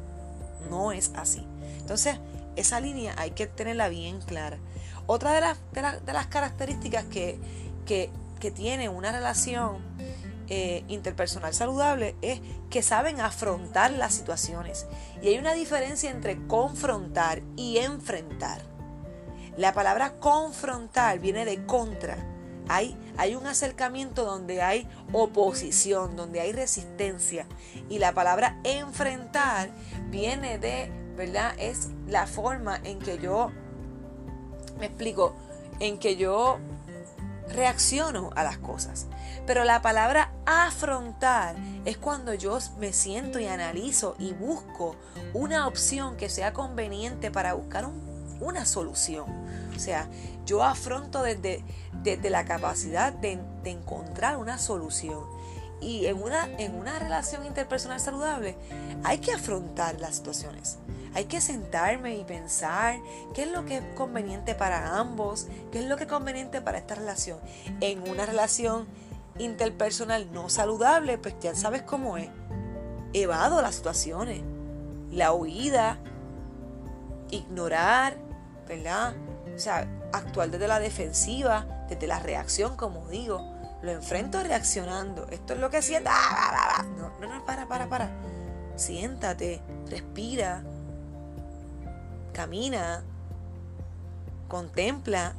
No 0.70 0.92
es 0.92 1.12
así. 1.16 1.46
Entonces, 1.80 2.18
esa 2.56 2.80
línea 2.80 3.14
hay 3.18 3.32
que 3.32 3.48
tenerla 3.48 3.88
bien 3.88 4.20
clara. 4.22 4.58
Otra 5.08 5.34
de 5.34 5.42
las, 5.42 5.58
de 6.06 6.14
las, 6.14 6.28
características 6.28 7.06
que, 7.06 7.40
que, 7.86 8.10
que 8.40 8.52
tiene 8.52 8.90
una 8.90 9.12
relación 9.12 9.78
eh, 10.48 10.84
interpersonal 10.88 11.54
saludable 11.54 12.16
es 12.22 12.42
que 12.70 12.84
saben 12.84 13.20
afrontar 13.20 13.92
las 13.92 14.14
situaciones. 14.14 14.86
Y 15.22 15.30
hay 15.30 15.38
una 15.38 15.54
diferencia 15.54 16.12
entre 16.12 16.46
confrontar 16.48 17.42
y 17.56 17.78
enfrentar. 17.78 18.62
La 19.58 19.74
palabra 19.74 20.20
confrontar 20.20 21.20
viene 21.20 21.46
de 21.46 21.66
contra. 21.66 22.18
Hay, 22.68 22.98
hay 23.18 23.36
un 23.36 23.48
acercamiento 23.48 24.26
donde 24.26 24.62
hay 24.62 24.88
oposición, 25.14 26.16
donde 26.16 26.42
hay 26.42 26.52
resistencia. 26.52 27.48
Y 27.90 28.00
la 28.00 28.14
palabra 28.14 28.60
enfrentar 28.64 29.70
viene 30.10 30.58
de, 30.58 30.92
¿verdad? 31.16 31.54
Es 31.58 31.90
la 32.08 32.28
forma 32.28 32.80
en 32.84 33.00
que 33.00 33.18
yo, 33.18 33.52
me 34.80 34.88
explico, 34.88 35.36
en 35.80 36.00
que 36.00 36.18
yo 36.18 36.60
reacciono 37.50 38.32
a 38.36 38.44
las 38.44 38.58
cosas. 38.58 39.08
Pero 39.46 39.64
la 39.64 39.82
palabra 39.82 40.32
afrontar 40.46 41.56
es 41.86 41.98
cuando 41.98 42.34
yo 42.34 42.58
me 42.80 42.94
siento 42.94 43.40
y 43.40 43.46
analizo 43.46 44.16
y 44.18 44.34
busco 44.34 44.96
una 45.34 45.68
opción 45.68 46.18
que 46.18 46.30
sea 46.30 46.54
conveniente 46.54 47.30
para 47.30 47.54
buscar 47.54 47.90
una 48.40 48.66
solución. 48.66 49.26
O 49.76 49.80
sea, 49.80 50.08
yo 50.46 50.64
afronto 50.64 51.22
desde, 51.22 51.64
desde 52.04 52.30
la 52.30 52.46
capacidad 52.46 53.14
de, 53.14 53.40
de 53.64 53.72
encontrar 53.72 54.38
una 54.38 54.58
solución. 54.58 55.24
Y 55.82 56.08
en 56.08 56.22
una, 56.22 56.46
en 56.58 56.74
una 56.76 56.98
relación 56.98 57.46
interpersonal 57.46 58.00
saludable 58.00 58.58
hay 59.04 59.20
que 59.20 59.34
afrontar 59.34 60.00
las 60.00 60.16
situaciones. 60.16 60.80
Hay 61.14 61.26
que 61.26 61.40
sentarme 61.40 62.18
y 62.18 62.24
pensar 62.24 62.98
qué 63.34 63.44
es 63.44 63.52
lo 63.52 63.66
que 63.66 63.78
es 63.78 63.84
conveniente 63.96 64.56
para 64.56 64.98
ambos, 64.98 65.48
qué 65.72 65.80
es 65.80 65.86
lo 65.86 65.96
que 65.96 66.04
es 66.04 66.10
conveniente 66.10 66.62
para 66.62 66.78
esta 66.78 66.96
relación. 66.96 67.40
En 67.80 68.10
una 68.10 68.26
relación 68.26 68.88
interpersonal 69.38 70.32
no 70.32 70.50
saludable, 70.50 71.18
pues 71.18 71.36
ya 71.40 71.56
sabes 71.56 71.84
cómo 71.84 72.18
es. 72.18 72.30
Evado 73.14 73.62
las 73.62 73.76
situaciones. 73.76 74.42
La 75.12 75.34
huida, 75.34 76.00
ignorar, 77.32 78.18
¿verdad? 78.68 79.14
O 79.54 79.60
sea, 79.60 79.88
actuar 80.12 80.50
desde 80.50 80.68
la 80.68 80.80
defensiva, 80.80 81.86
desde 81.90 82.08
la 82.08 82.20
reacción, 82.20 82.76
como 82.76 83.08
digo. 83.08 83.54
Lo 83.82 83.92
enfrento 83.92 84.42
reaccionando. 84.42 85.28
Esto 85.30 85.54
es 85.54 85.60
lo 85.60 85.70
que 85.70 85.82
siento. 85.82 86.10
¡Ah, 86.12 86.84
no, 86.98 87.12
no, 87.20 87.36
no, 87.36 87.46
para, 87.46 87.68
para, 87.68 87.88
para. 87.88 88.10
Siéntate, 88.76 89.62
respira, 89.90 90.64
camina, 92.34 93.04
contempla 94.48 95.34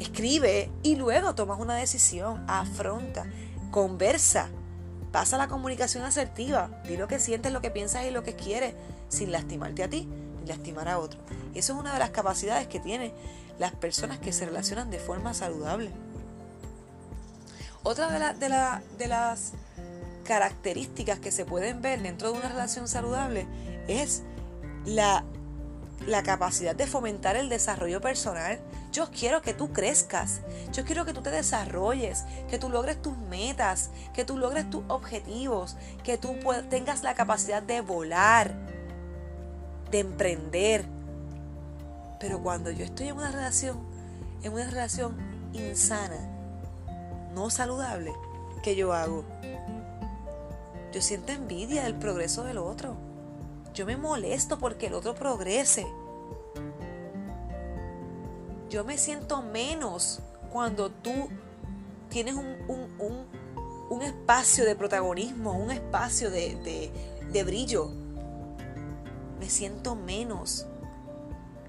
escribe 0.00 0.70
y 0.82 0.96
luego 0.96 1.34
tomas 1.34 1.60
una 1.60 1.74
decisión, 1.76 2.44
afronta, 2.48 3.26
conversa, 3.70 4.48
pasa 5.12 5.38
la 5.38 5.48
comunicación 5.48 6.04
asertiva, 6.04 6.82
di 6.86 6.96
lo 6.96 7.08
que 7.08 7.18
sientes, 7.18 7.52
lo 7.52 7.60
que 7.60 7.70
piensas 7.70 8.04
y 8.04 8.10
lo 8.10 8.22
que 8.22 8.34
quieres, 8.34 8.74
sin 9.08 9.30
lastimarte 9.32 9.82
a 9.82 9.90
ti 9.90 10.08
ni 10.40 10.46
lastimar 10.46 10.88
a 10.88 10.98
otro. 10.98 11.20
Eso 11.54 11.74
es 11.74 11.78
una 11.78 11.92
de 11.92 11.98
las 11.98 12.10
capacidades 12.10 12.66
que 12.66 12.80
tiene 12.80 13.12
las 13.58 13.72
personas 13.72 14.18
que 14.18 14.32
se 14.32 14.46
relacionan 14.46 14.90
de 14.90 14.98
forma 14.98 15.34
saludable. 15.34 15.90
Otra 17.82 18.10
de, 18.10 18.48
de, 18.48 18.80
de 18.98 19.06
las 19.08 19.52
características 20.24 21.18
que 21.18 21.30
se 21.30 21.44
pueden 21.44 21.82
ver 21.82 22.00
dentro 22.00 22.32
de 22.32 22.38
una 22.38 22.48
relación 22.48 22.88
saludable 22.88 23.46
es 23.88 24.22
la, 24.84 25.24
la 26.06 26.22
capacidad 26.22 26.74
de 26.74 26.86
fomentar 26.86 27.36
el 27.36 27.48
desarrollo 27.48 28.00
personal. 28.00 28.60
Yo 28.92 29.10
quiero 29.10 29.40
que 29.40 29.54
tú 29.54 29.72
crezcas, 29.72 30.42
yo 30.70 30.84
quiero 30.84 31.06
que 31.06 31.14
tú 31.14 31.22
te 31.22 31.30
desarrolles, 31.30 32.24
que 32.50 32.58
tú 32.58 32.68
logres 32.68 33.00
tus 33.00 33.16
metas, 33.16 33.88
que 34.12 34.26
tú 34.26 34.36
logres 34.36 34.68
tus 34.68 34.84
objetivos, 34.88 35.76
que 36.04 36.18
tú 36.18 36.36
tengas 36.68 37.02
la 37.02 37.14
capacidad 37.14 37.62
de 37.62 37.80
volar, 37.80 38.54
de 39.90 40.00
emprender. 40.00 40.84
Pero 42.20 42.42
cuando 42.42 42.70
yo 42.70 42.84
estoy 42.84 43.08
en 43.08 43.16
una 43.16 43.32
relación, 43.32 43.80
en 44.42 44.52
una 44.52 44.68
relación 44.68 45.16
insana, 45.54 46.28
no 47.34 47.48
saludable, 47.48 48.12
¿qué 48.62 48.76
yo 48.76 48.92
hago? 48.92 49.24
Yo 50.92 51.00
siento 51.00 51.32
envidia 51.32 51.84
del 51.84 51.94
progreso 51.94 52.44
del 52.44 52.58
otro. 52.58 52.94
Yo 53.72 53.86
me 53.86 53.96
molesto 53.96 54.58
porque 54.58 54.88
el 54.88 54.94
otro 54.94 55.14
progrese. 55.14 55.86
Yo 58.72 58.84
me 58.84 58.96
siento 58.96 59.42
menos 59.42 60.20
cuando 60.50 60.90
tú 60.90 61.12
tienes 62.08 62.34
un, 62.34 64.02
espacio 64.02 64.64
de 64.64 64.74
protagonismo, 64.74 65.52
un 65.52 65.70
espacio 65.70 66.30
de, 66.30 66.90
de 67.30 67.44
brillo. 67.44 67.90
Me 69.38 69.50
siento 69.50 69.94
menos. 69.94 70.66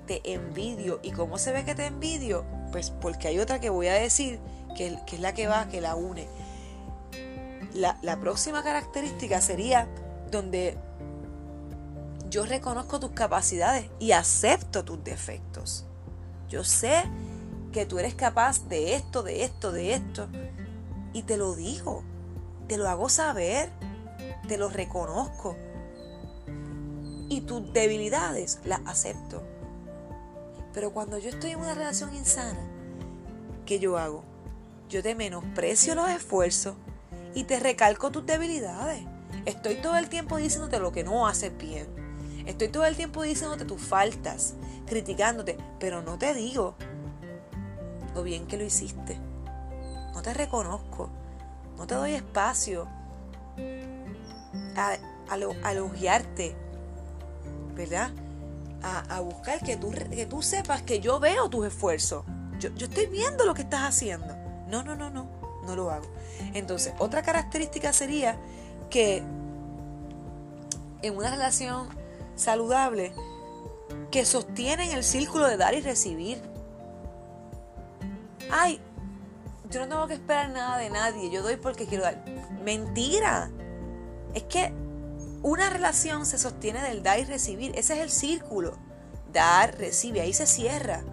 Te 0.08 0.22
envidio. 0.32 1.02
¿Y 1.04 1.12
cómo 1.12 1.38
se 1.38 1.52
ve 1.52 1.66
que 1.66 1.76
te 1.76 1.88
envidio? 1.88 2.46
Pues 2.72 2.90
porque 2.90 3.28
hay 3.28 3.40
otra 3.40 3.60
que 3.60 3.70
voy 3.70 3.88
a 3.88 3.96
decir 3.96 4.40
que, 4.78 4.98
que 5.06 5.18
es 5.18 5.22
la 5.22 5.34
que 5.34 5.48
va, 5.48 5.68
que 5.68 5.82
la 5.82 5.96
une. 5.96 6.30
La, 7.74 8.18
próxima 8.22 8.64
característica 8.64 9.42
sería 9.42 9.90
donde 10.32 10.78
yo 12.30 12.46
reconozco 12.46 13.02
tus 13.02 13.12
capacidades 13.12 13.90
y 14.00 14.14
acepto 14.14 14.86
tus 14.86 15.04
defectos. 15.04 15.86
Yo 16.54 16.64
sé 16.64 17.02
que 17.72 17.88
tú 17.88 17.98
eres 17.98 18.14
capaz 18.14 18.68
de 18.68 18.94
esto, 18.94 19.24
de 19.24 19.44
esto, 19.44 19.72
de 19.72 19.96
esto. 19.96 20.28
Y 21.12 21.24
te 21.24 21.36
lo 21.36 21.56
digo, 21.56 22.04
te 22.68 22.78
lo 22.78 22.88
hago 22.88 23.10
saber, 23.10 23.72
te 24.48 24.60
lo 24.60 24.70
reconozco. 24.70 25.56
Y 27.28 27.42
tus 27.42 27.74
debilidades 27.74 28.60
las 28.66 28.82
acepto. 28.86 29.42
Pero 30.76 30.94
cuando 30.94 31.18
yo 31.18 31.30
estoy 31.30 31.50
en 31.50 31.60
una 31.60 31.74
relación 31.74 32.16
insana, 32.16 32.62
¿qué 33.66 33.80
yo 33.80 33.98
hago? 33.98 34.24
Yo 34.90 35.02
te 35.02 35.16
menosprecio 35.16 35.96
los 35.96 36.08
esfuerzos 36.08 36.76
y 37.34 37.46
te 37.46 37.60
recalco 37.60 38.12
tus 38.12 38.28
debilidades. 38.28 39.02
Estoy 39.46 39.82
todo 39.82 39.98
el 39.98 40.08
tiempo 40.08 40.38
diciéndote 40.38 40.78
lo 40.78 40.92
que 40.92 41.04
no 41.04 41.26
haces 41.26 41.58
bien. 41.58 42.03
Estoy 42.46 42.68
todo 42.68 42.86
el 42.86 42.96
tiempo 42.96 43.24
diciéndote 43.24 43.66
tus 43.66 43.82
faltas, 43.82 44.56
criticándote, 44.86 45.58
pero 45.80 46.02
no 46.02 46.18
te 46.18 46.34
digo 46.34 46.76
lo 48.14 48.24
bien 48.24 48.48
que 48.48 48.58
lo 48.58 48.64
hiciste. 48.64 49.18
No 50.14 50.22
te 50.22 50.34
reconozco. 50.34 51.10
No 51.78 51.88
te 51.88 51.96
doy 51.96 52.14
espacio 52.14 52.88
a, 54.76 54.98
a, 55.30 55.72
elogiarte, 55.72 56.56
¿verdad? 57.76 58.12
A, 58.84 59.22
buscar 59.22 59.64
que 59.64 59.78
tú, 59.78 59.92
que 59.92 60.26
tú 60.26 60.42
sepas 60.42 60.84
que 60.84 61.00
yo 61.00 61.20
veo 61.20 61.50
tus 61.50 61.66
esfuerzos. 61.66 62.26
Yo, 62.60 62.70
yo 62.76 62.88
estoy 62.88 63.08
viendo 63.08 63.46
lo 63.46 63.54
que 63.54 63.64
estás 63.64 63.82
haciendo. 63.82 64.36
No, 64.68 64.84
no, 64.84 64.96
no, 64.96 65.10
no, 65.10 65.28
no 65.66 65.76
lo 65.76 65.90
hago. 65.90 66.06
Entonces, 66.54 66.94
otra 67.00 67.24
característica 67.24 67.94
sería 67.94 68.38
que 68.90 69.24
en 71.02 71.18
una 71.18 71.32
relación 71.32 71.90
saludable 72.36 73.13
que 74.12 74.25
sostienen 74.25 74.92
el 74.92 75.04
círculo 75.04 75.48
de 75.48 75.58
dar 75.58 75.74
y 75.74 75.82
recibir. 75.82 76.42
Ay, 78.52 78.80
yo 79.70 79.82
no 79.82 79.88
tengo 79.88 80.08
que 80.08 80.13
esperar 80.13 80.50
nada 80.50 80.78
de 80.78 80.90
nadie, 80.90 81.32
yo 81.32 81.42
doy 81.42 81.56
porque 81.58 81.88
quiero 81.88 82.04
dar. 82.04 82.24
Mentira. 82.63 83.50
Es 84.34 84.44
que 84.44 84.74
una 85.41 85.69
relación 85.69 86.26
se 86.26 86.38
sostiene 86.38 86.82
del 86.82 87.04
dar 87.04 87.19
y 87.19 87.26
recibir, 87.26 87.72
ese 87.76 87.96
es 87.96 88.00
el 88.00 88.10
círculo. 88.10 88.78
Dar, 89.32 89.78
recibe, 89.78 90.22
ahí 90.22 90.34
se 90.34 90.46
cierra. 90.46 91.04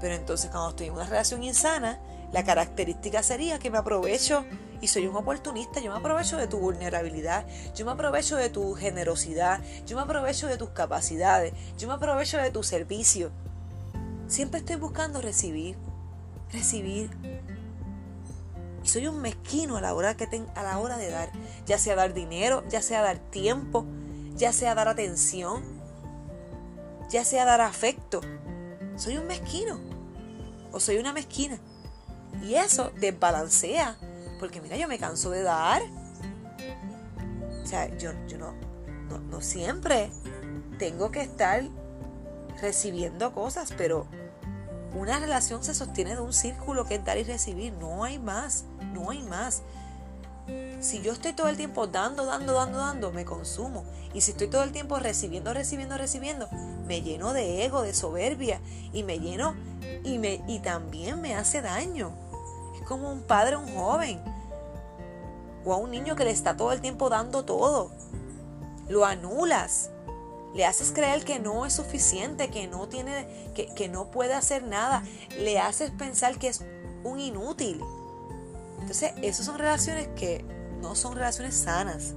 Pero 0.00 0.14
entonces 0.14 0.50
cuando 0.50 0.70
estoy 0.70 0.86
en 0.86 0.94
una 0.94 1.04
relación 1.04 1.42
insana, 1.42 2.00
la 2.32 2.44
característica 2.44 3.22
sería 3.22 3.58
que 3.58 3.70
me 3.70 3.78
aprovecho 3.78 4.44
y 4.80 4.88
soy 4.88 5.06
un 5.06 5.16
oportunista, 5.16 5.80
yo 5.80 5.92
me 5.92 5.98
aprovecho 5.98 6.36
de 6.36 6.46
tu 6.46 6.58
vulnerabilidad, 6.58 7.46
yo 7.74 7.84
me 7.84 7.92
aprovecho 7.92 8.36
de 8.36 8.48
tu 8.48 8.74
generosidad, 8.74 9.60
yo 9.86 9.96
me 9.96 10.02
aprovecho 10.02 10.46
de 10.46 10.56
tus 10.56 10.70
capacidades, 10.70 11.52
yo 11.78 11.88
me 11.88 11.94
aprovecho 11.94 12.38
de 12.38 12.50
tu 12.50 12.62
servicio. 12.62 13.30
Siempre 14.26 14.60
estoy 14.60 14.76
buscando 14.76 15.20
recibir, 15.20 15.76
recibir. 16.52 17.10
Y 18.82 18.88
soy 18.88 19.06
un 19.08 19.20
mezquino 19.20 19.76
a 19.76 19.80
la 19.80 19.94
hora, 19.94 20.16
que 20.16 20.28
a 20.54 20.62
la 20.62 20.78
hora 20.78 20.96
de 20.96 21.10
dar, 21.10 21.30
ya 21.66 21.78
sea 21.78 21.96
dar 21.96 22.14
dinero, 22.14 22.64
ya 22.68 22.80
sea 22.80 23.02
dar 23.02 23.18
tiempo, 23.18 23.84
ya 24.36 24.52
sea 24.52 24.74
dar 24.74 24.88
atención, 24.88 25.62
ya 27.10 27.24
sea 27.24 27.44
dar 27.44 27.60
afecto. 27.60 28.20
Soy 28.96 29.18
un 29.18 29.26
mezquino 29.26 29.78
o 30.72 30.80
soy 30.80 30.96
una 30.96 31.12
mezquina. 31.12 31.58
Y 32.42 32.54
eso 32.54 32.92
desbalancea. 33.00 33.98
Porque 34.38 34.60
mira, 34.60 34.76
yo 34.76 34.88
me 34.88 34.98
canso 34.98 35.30
de 35.30 35.42
dar. 35.42 35.82
O 37.62 37.66
sea, 37.66 37.86
yo, 37.98 38.12
yo 38.26 38.38
no, 38.38 38.54
no, 39.18 39.40
siempre 39.40 40.10
tengo 40.78 41.10
que 41.10 41.20
estar 41.20 41.62
recibiendo 42.60 43.32
cosas, 43.32 43.72
pero 43.76 44.06
una 44.94 45.18
relación 45.18 45.62
se 45.62 45.74
sostiene 45.74 46.14
de 46.14 46.20
un 46.20 46.32
círculo 46.32 46.84
que 46.84 46.96
es 46.96 47.04
dar 47.04 47.18
y 47.18 47.24
recibir. 47.24 47.72
No 47.74 48.04
hay 48.04 48.18
más, 48.18 48.64
no 48.92 49.10
hay 49.10 49.22
más. 49.22 49.62
Si 50.80 51.02
yo 51.02 51.12
estoy 51.12 51.34
todo 51.34 51.48
el 51.48 51.56
tiempo 51.56 51.86
dando, 51.86 52.24
dando, 52.24 52.54
dando, 52.54 52.78
dando, 52.78 53.12
me 53.12 53.24
consumo. 53.24 53.84
Y 54.14 54.22
si 54.22 54.32
estoy 54.32 54.48
todo 54.48 54.62
el 54.62 54.72
tiempo 54.72 54.98
recibiendo, 54.98 55.52
recibiendo, 55.52 55.96
recibiendo, 55.96 56.48
me 56.86 57.02
lleno 57.02 57.32
de 57.32 57.64
ego, 57.64 57.82
de 57.82 57.94
soberbia 57.94 58.60
y 58.92 59.04
me 59.04 59.20
lleno 59.20 59.54
y, 60.02 60.18
me, 60.18 60.42
y 60.48 60.58
también 60.60 61.20
me 61.20 61.36
hace 61.36 61.60
daño 61.60 62.12
como 62.90 63.12
un 63.12 63.22
padre 63.22 63.54
a 63.54 63.58
un 63.58 63.72
joven 63.72 64.20
o 65.64 65.72
a 65.72 65.76
un 65.76 65.92
niño 65.92 66.16
que 66.16 66.24
le 66.24 66.32
está 66.32 66.56
todo 66.56 66.72
el 66.72 66.80
tiempo 66.80 67.08
dando 67.08 67.44
todo. 67.44 67.92
Lo 68.88 69.04
anulas. 69.04 69.90
Le 70.54 70.66
haces 70.66 70.90
creer 70.90 71.24
que 71.24 71.38
no 71.38 71.64
es 71.66 71.74
suficiente, 71.74 72.50
que 72.50 72.66
no 72.66 72.88
tiene, 72.88 73.52
que, 73.54 73.66
que 73.66 73.88
no 73.88 74.10
puede 74.10 74.34
hacer 74.34 74.64
nada. 74.64 75.04
Le 75.38 75.60
haces 75.60 75.92
pensar 75.92 76.36
que 76.36 76.48
es 76.48 76.64
un 77.04 77.20
inútil. 77.20 77.80
Entonces, 78.80 79.12
esas 79.22 79.46
son 79.46 79.58
relaciones 79.58 80.08
que 80.16 80.44
no 80.82 80.96
son 80.96 81.14
relaciones 81.14 81.54
sanas. 81.54 82.14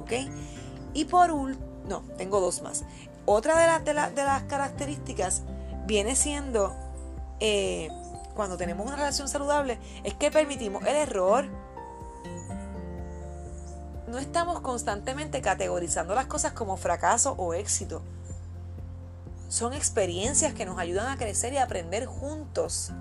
¿Ok? 0.00 0.12
Y 0.94 1.04
por 1.04 1.30
último, 1.30 1.62
no, 1.86 2.00
tengo 2.16 2.40
dos 2.40 2.62
más. 2.62 2.84
Otra 3.26 3.80
de, 3.80 3.92
de, 3.92 4.24
las 4.24 4.42
características 4.44 5.42
viene 5.86 6.16
siendo 6.16 6.74
eh, 7.38 7.90
cuando 8.36 8.56
tenemos 8.56 8.86
una 8.86 8.94
relación 8.94 9.28
saludable 9.28 9.80
es 10.04 10.14
que 10.14 10.30
permitimos 10.30 10.84
el 10.86 10.94
error. 10.94 11.46
No 14.06 14.18
estamos 14.18 14.60
constantemente 14.60 15.40
categorizando 15.40 16.14
las 16.14 16.26
cosas 16.26 16.52
como 16.52 16.76
fracaso 16.76 17.34
o 17.38 17.54
éxito. 17.54 18.02
Son 19.48 19.72
experiencias 19.72 20.54
que 20.54 20.66
nos 20.66 20.78
ayudan 20.78 21.08
a 21.08 21.16
crecer 21.16 21.52
y 21.54 21.56
aprender 21.56 22.06
juntos. 22.06 22.92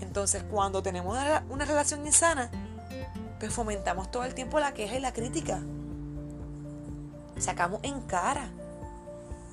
Entonces, 0.00 0.44
cuando 0.48 0.82
tenemos 0.82 1.16
una, 1.16 1.44
una 1.48 1.64
relación 1.64 2.06
insana, 2.06 2.50
pues 3.40 3.52
fomentamos 3.52 4.10
todo 4.10 4.24
el 4.24 4.34
tiempo 4.34 4.60
la 4.60 4.74
queja 4.74 4.96
y 4.96 5.00
la 5.00 5.12
crítica. 5.12 5.60
Sacamos 7.38 7.80
en 7.82 8.00
cara 8.02 8.48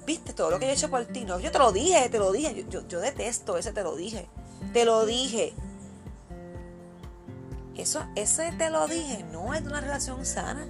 viste 0.06 0.34
todo 0.34 0.52
lo 0.52 0.60
que 0.60 0.68
he 0.68 0.74
hecho 0.74 0.90
por 0.90 1.06
ti. 1.06 1.26
No, 1.26 1.40
yo 1.40 1.52
te 1.52 1.60
lo 1.60 1.72
dije, 1.72 2.10
te 2.10 2.20
lo 2.20 2.32
dije. 2.32 2.66
Yo, 2.70 2.88
yo, 2.88 3.00
detesto 3.00 3.58
ese 3.58 3.72
te 3.72 3.84
lo 3.84 3.96
dije. 3.96 4.28
Te 4.74 4.86
lo 4.86 5.06
dije. 5.06 5.54
Eso, 7.76 8.04
ese 8.16 8.54
te 8.54 8.70
lo 8.70 8.88
dije 8.88 9.26
no 9.32 9.54
es 9.54 9.62
una 9.62 9.82
relación 9.82 10.26
sana. 10.26 10.68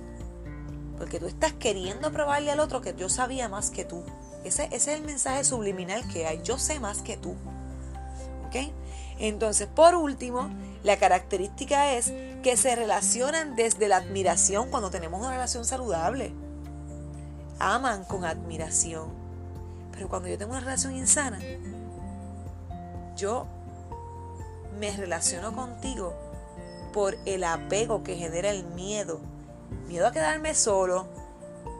Porque 0.97 1.19
tú 1.19 1.27
estás 1.27 1.53
queriendo 1.53 2.11
probarle 2.11 2.51
al 2.51 2.59
otro 2.59 2.81
que 2.81 2.95
yo 2.95 3.09
sabía 3.09 3.49
más 3.49 3.69
que 3.69 3.83
tú. 3.83 4.03
Ese, 4.43 4.65
ese 4.65 4.93
es 4.93 4.99
el 4.99 5.03
mensaje 5.03 5.43
subliminal 5.43 6.07
que 6.07 6.25
hay. 6.25 6.41
Yo 6.43 6.57
sé 6.57 6.79
más 6.79 7.01
que 7.01 7.17
tú. 7.17 7.35
¿Ok? 8.47 8.71
Entonces, 9.17 9.67
por 9.67 9.95
último, 9.95 10.49
la 10.83 10.97
característica 10.97 11.93
es 11.93 12.13
que 12.43 12.55
se 12.57 12.75
relacionan 12.75 13.55
desde 13.55 13.87
la 13.87 13.97
admiración 13.97 14.69
cuando 14.69 14.89
tenemos 14.89 15.19
una 15.19 15.31
relación 15.31 15.65
saludable. 15.65 16.33
Aman 17.59 18.03
con 18.05 18.25
admiración 18.25 19.24
pero 19.95 20.07
cuando 20.07 20.27
yo 20.27 20.37
tengo 20.37 20.51
una 20.51 20.59
relación 20.59 20.95
insana, 20.95 21.39
yo 23.15 23.47
me 24.77 24.95
relaciono 24.95 25.55
contigo 25.55 26.13
por 26.93 27.17
el 27.25 27.43
apego 27.43 28.03
que 28.03 28.15
genera 28.15 28.51
el 28.51 28.65
miedo. 28.65 29.19
Miedo 29.87 30.05
a 30.05 30.11
quedarme 30.11 30.53
solo, 30.53 31.07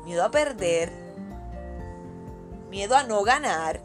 miedo 0.05 0.23
a 0.23 0.31
perder, 0.31 0.91
miedo 2.69 2.95
a 2.95 3.03
no 3.03 3.21
ganar, 3.23 3.81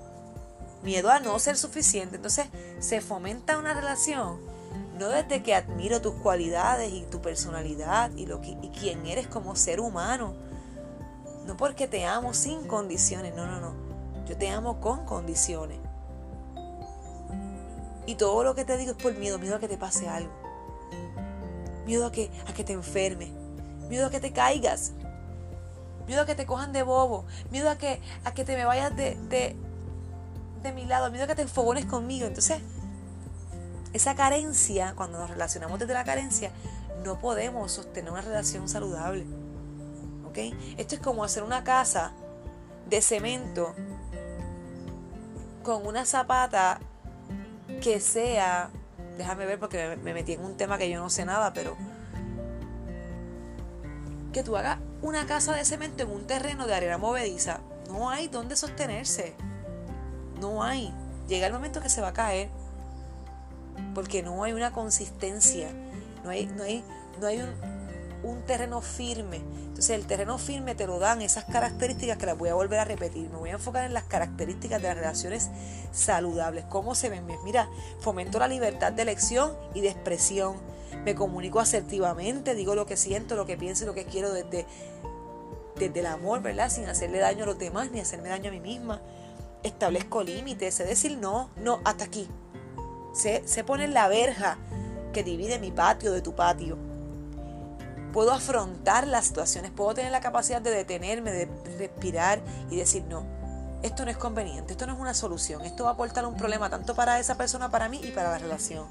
miedo 0.83 1.11
a 1.11 1.21
no 1.21 1.39
ser 1.39 1.57
suficiente. 1.57 2.17
Entonces 2.17 2.47
se 2.79 3.01
fomenta 3.01 3.59
una 3.59 3.75
relación 3.75 4.51
no 5.01 5.09
desde 5.09 5.43
que 5.43 5.55
admiro 5.55 6.03
tus 6.03 6.15
cualidades 6.17 6.93
y 6.93 7.03
tu 7.07 7.23
personalidad 7.23 8.11
y, 8.17 8.27
lo 8.27 8.43
que, 8.43 8.51
y 8.61 8.69
quién 8.69 9.07
eres 9.07 9.27
como 9.27 9.57
ser 9.57 9.81
humano. 9.81 10.35
No 11.47 11.57
porque 11.57 11.89
te 11.89 12.05
amo 12.05 12.35
sin 12.35 12.69
condiciones, 12.69 13.35
no, 13.35 13.47
no, 13.47 13.61
no. 13.61 13.90
Yo 14.31 14.37
te 14.37 14.49
amo 14.49 14.81
con 14.81 15.05
condiciones. 15.07 15.81
Y 18.07 18.15
todo 18.15 18.45
lo 18.45 18.55
que 18.55 18.65
te 18.65 18.77
digo 18.77 18.93
es 18.93 18.97
por 18.97 19.13
miedo, 19.17 19.41
miedo 19.41 19.57
a 19.57 19.59
que 19.59 19.67
te 19.67 19.77
pase 19.77 20.09
algo. 20.09 20.31
Miedo 21.85 22.07
a 22.07 22.13
que, 22.13 22.31
a 22.47 22.55
que 22.55 22.63
te 22.63 22.73
enfermes. 22.73 23.29
Miedo 23.89 24.07
a 24.07 24.11
que 24.11 24.21
te 24.21 24.33
caigas. 24.33 24.93
Miedo 26.07 26.23
a 26.23 26.27
que 26.27 26.37
te 26.37 26.47
cojan 26.47 26.73
de 26.73 26.85
bobo. 26.85 27.25
Miedo 27.51 27.71
a 27.71 27.77
que, 27.77 28.01
a 28.23 28.33
que 28.33 28.45
te 28.45 28.55
me 28.55 28.65
vayas 28.65 28.95
de, 28.95 29.17
de, 30.63 30.73
mi 30.73 30.85
lado. 30.85 31.11
Miedo 31.11 31.25
a 31.25 31.27
que 31.27 31.35
te 31.35 31.43
enfogones 31.43 31.87
conmigo. 31.87 32.29
Entonces, 32.29 32.61
esa 33.93 34.15
carencia, 34.15 34.95
cuando 34.95 35.19
nos 35.19 35.29
relacionamos 35.29 35.81
desde 35.81 35.95
la 35.95 36.05
carencia, 36.05 36.53
no 37.05 37.19
podemos 37.19 37.73
sostener 37.73 38.13
una 38.13 38.21
relación 38.23 38.69
saludable. 38.69 39.27
¿Ok? 40.29 40.39
Esto 40.79 40.95
es 40.95 41.01
como 41.01 41.25
hacer 41.25 41.43
una 41.43 41.65
casa 41.65 42.13
de 42.89 43.03
cemento 43.03 43.75
con 45.71 45.87
una 45.87 46.05
zapata 46.05 46.81
que 47.81 48.01
sea, 48.01 48.71
déjame 49.17 49.47
ver 49.47 49.61
porque 49.61 49.97
me, 50.03 50.13
metí 50.13 50.33
en 50.33 50.45
un 50.45 50.57
tema 50.57 50.79
que 50.79 50.91
yo 50.91 51.01
no 51.01 51.11
sé 51.11 51.25
nada, 51.25 51.53
pero 51.53 51.77
que 54.33 54.43
tú 54.43 54.57
hagas 54.57 54.81
una 55.01 55.27
casa 55.27 55.55
de 55.55 55.65
cemento 55.65 56.03
en 56.03 56.11
un 56.11 56.27
terreno 56.27 56.67
de 56.67 56.75
arena 56.75 56.99
movediza, 56.99 57.61
no 57.89 58.11
hay 58.11 58.27
donde 58.27 58.57
sostenerse. 58.57 59.37
No 60.41 60.65
hay. 60.65 60.93
Llega 61.29 61.47
el 61.47 61.53
momento 61.53 61.81
que 61.81 61.89
se 61.89 62.01
va 62.01 62.09
a 62.09 62.13
caer 62.15 62.49
porque 63.95 64.25
no 64.25 64.43
hay 64.43 64.53
una 64.53 64.73
consistencia, 64.73 65.71
no 66.25 66.31
hay, 66.31 66.47
no 66.47 66.65
hay, 66.65 66.83
no 67.21 67.29
hay 67.29 67.43
un, 67.43 67.80
un 68.23 68.43
terreno 68.43 68.81
firme. 68.81 69.37
Entonces 69.37 69.91
el 69.91 70.07
terreno 70.07 70.39
firme 70.39 70.75
te 70.75 70.87
lo 70.87 70.99
dan 70.99 71.23
esas 71.23 71.45
características 71.45 72.19
que 72.19 72.27
las 72.27 72.37
voy 72.37 72.49
a 72.49 72.55
volver 72.55 72.79
a 72.79 72.85
repetir. 72.85 73.29
Me 73.31 73.39
voy 73.39 73.51
a 73.51 73.55
enfocar 73.55 73.85
en 73.85 73.95
las 73.95 74.05
características 74.05 74.81
de 74.83 74.89
las 74.89 74.97
relaciones 74.97 75.51
saludables. 75.93 76.65
¿Cómo 76.69 76.95
se 76.95 77.09
ven? 77.09 77.27
Mira, 77.45 77.69
fomento 78.01 78.39
la 78.39 78.49
libertad 78.49 78.93
de 78.93 79.03
elección 79.03 79.53
y 79.75 79.81
de 79.81 79.89
expresión. 79.89 80.57
Me 81.05 81.15
comunico 81.15 81.61
asertivamente, 81.61 82.55
digo 82.55 82.75
lo 82.75 82.87
que 82.87 82.97
siento, 82.97 83.37
lo 83.37 83.47
que 83.47 83.57
pienso 83.57 83.85
y 83.85 83.87
lo 83.87 83.95
que 83.95 84.05
quiero 84.05 84.33
desde, 84.33 84.67
desde 85.77 86.01
el 86.01 86.07
amor, 86.07 86.43
¿verdad? 86.43 86.69
Sin 86.69 86.87
hacerle 86.87 87.19
daño 87.19 87.45
a 87.45 87.47
los 87.47 87.59
demás 87.59 87.91
ni 87.91 88.01
hacerme 88.01 88.29
daño 88.29 88.49
a 88.49 88.53
mí 88.53 88.61
misma. 88.61 89.01
Establezco 89.63 90.23
límites, 90.23 90.75
sé 90.75 90.85
decir 90.85 91.17
no, 91.17 91.51
no, 91.57 91.81
hasta 91.85 92.05
aquí. 92.05 92.29
Sé, 93.15 93.43
sé 93.47 93.65
poner 93.65 93.91
la 93.91 94.09
verja 94.09 94.59
que 95.13 95.23
divide 95.23 95.59
mi 95.59 95.71
patio 95.71 96.13
de 96.13 96.23
tu 96.23 96.35
patio 96.35 96.90
puedo 98.13 98.33
afrontar 98.33 99.07
las 99.07 99.27
situaciones, 99.27 99.71
puedo 99.71 99.95
tener 99.95 100.13
la 100.13 100.21
capacidad 100.21 100.61
de 100.61 100.71
detenerme, 100.71 101.33
de 101.33 101.49
respirar 101.79 102.41
y 102.71 102.77
decir, 102.77 103.05
no, 103.05 103.25
esto 103.83 104.05
no 104.05 104.11
es 104.11 104.17
conveniente, 104.17 104.73
esto 104.73 104.87
no 104.87 104.95
es 104.95 104.99
una 104.99 105.15
solución, 105.15 105.63
esto 105.63 105.85
va 105.85 105.91
a 105.91 105.93
aportar 105.95 106.27
un 106.27 106.37
problema 106.37 106.69
tanto 106.71 106.95
para 106.95 107.19
esa 107.19 107.37
persona, 107.37 107.71
para 107.71 107.89
mí 107.89 108.01
y 108.03 108.11
para 108.11 108.31
la 108.31 108.39
relación. 108.39 108.87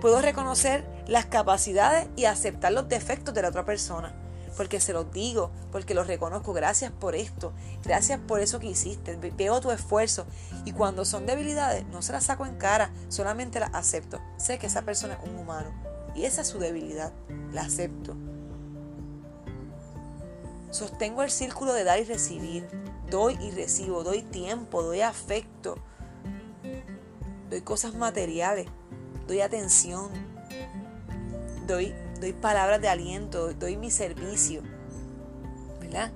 Puedo 0.00 0.20
reconocer 0.20 0.84
las 1.06 1.26
capacidades 1.26 2.08
y 2.16 2.24
aceptar 2.24 2.72
los 2.72 2.88
defectos 2.88 3.34
de 3.34 3.42
la 3.42 3.48
otra 3.48 3.64
persona, 3.64 4.12
porque 4.56 4.80
se 4.80 4.92
los 4.92 5.10
digo, 5.12 5.50
porque 5.70 5.94
los 5.94 6.06
reconozco, 6.06 6.52
gracias 6.52 6.92
por 6.92 7.14
esto, 7.14 7.52
gracias 7.84 8.18
por 8.18 8.40
eso 8.40 8.58
que 8.58 8.66
hiciste, 8.66 9.16
veo 9.16 9.60
tu 9.60 9.70
esfuerzo 9.70 10.26
y 10.64 10.72
cuando 10.72 11.04
son 11.04 11.24
debilidades 11.24 11.86
no 11.86 12.02
se 12.02 12.12
las 12.12 12.24
saco 12.24 12.46
en 12.46 12.56
cara, 12.56 12.90
solamente 13.08 13.60
las 13.60 13.74
acepto, 13.74 14.20
sé 14.36 14.58
que 14.58 14.66
esa 14.66 14.82
persona 14.82 15.14
es 15.14 15.28
un 15.28 15.38
humano 15.38 15.91
y 16.14 16.24
esa 16.24 16.42
es 16.42 16.48
su 16.48 16.58
debilidad. 16.58 17.12
La 17.52 17.62
acepto. 17.62 18.16
Sostengo 20.70 21.22
el 21.22 21.30
círculo 21.30 21.74
de 21.74 21.84
dar 21.84 21.98
y 21.98 22.04
recibir. 22.04 22.66
Doy 23.10 23.36
y 23.40 23.50
recibo. 23.50 24.04
Doy 24.04 24.22
tiempo. 24.22 24.82
Doy 24.82 25.02
afecto. 25.02 25.76
Doy 27.50 27.60
cosas 27.60 27.94
materiales. 27.94 28.66
Doy 29.26 29.40
atención. 29.40 30.10
Doy, 31.66 31.94
doy 32.20 32.32
palabras 32.32 32.80
de 32.80 32.88
aliento. 32.88 33.52
Doy 33.52 33.76
mi 33.76 33.90
servicio. 33.90 34.62
¿Verdad? 35.80 36.12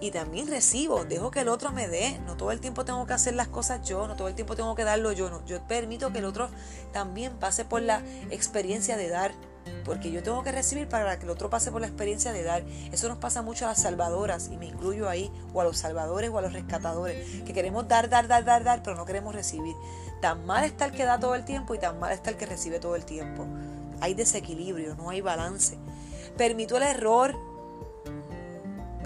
Y 0.00 0.10
también 0.10 0.48
recibo, 0.48 1.04
dejo 1.04 1.30
que 1.30 1.40
el 1.40 1.48
otro 1.48 1.72
me 1.72 1.88
dé, 1.88 2.18
no 2.26 2.36
todo 2.36 2.50
el 2.50 2.60
tiempo 2.60 2.84
tengo 2.84 3.06
que 3.06 3.14
hacer 3.14 3.34
las 3.34 3.48
cosas 3.48 3.86
yo, 3.88 4.06
no 4.06 4.16
todo 4.16 4.28
el 4.28 4.34
tiempo 4.34 4.54
tengo 4.54 4.74
que 4.74 4.84
darlo 4.84 5.12
yo, 5.12 5.30
no, 5.30 5.44
yo 5.46 5.66
permito 5.66 6.12
que 6.12 6.18
el 6.18 6.26
otro 6.26 6.48
también 6.92 7.36
pase 7.38 7.64
por 7.64 7.80
la 7.80 8.02
experiencia 8.30 8.96
de 8.96 9.08
dar, 9.08 9.32
porque 9.84 10.10
yo 10.10 10.22
tengo 10.22 10.42
que 10.42 10.52
recibir 10.52 10.88
para 10.88 11.18
que 11.18 11.24
el 11.24 11.30
otro 11.30 11.50
pase 11.50 11.70
por 11.72 11.80
la 11.80 11.86
experiencia 11.86 12.32
de 12.32 12.42
dar. 12.42 12.62
Eso 12.92 13.08
nos 13.08 13.18
pasa 13.18 13.42
mucho 13.42 13.64
a 13.64 13.68
las 13.68 13.82
salvadoras 13.82 14.48
y 14.48 14.56
me 14.56 14.66
incluyo 14.66 15.08
ahí, 15.08 15.30
o 15.52 15.60
a 15.60 15.64
los 15.64 15.78
salvadores 15.78 16.30
o 16.30 16.38
a 16.38 16.42
los 16.42 16.52
rescatadores, 16.52 17.42
que 17.42 17.52
queremos 17.52 17.88
dar, 17.88 18.08
dar, 18.08 18.28
dar, 18.28 18.44
dar, 18.44 18.64
dar, 18.64 18.82
pero 18.82 18.96
no 18.96 19.04
queremos 19.04 19.34
recibir. 19.34 19.74
Tan 20.20 20.46
mal 20.46 20.64
está 20.64 20.86
el 20.86 20.92
que 20.92 21.04
da 21.04 21.18
todo 21.18 21.34
el 21.34 21.44
tiempo 21.44 21.74
y 21.74 21.78
tan 21.78 21.98
mal 21.98 22.12
está 22.12 22.30
el 22.30 22.36
que 22.36 22.46
recibe 22.46 22.78
todo 22.78 22.96
el 22.96 23.04
tiempo. 23.04 23.46
Hay 24.00 24.14
desequilibrio, 24.14 24.94
no 24.94 25.10
hay 25.10 25.20
balance. 25.20 25.78
Permito 26.36 26.76
el 26.76 26.82
error, 26.84 27.36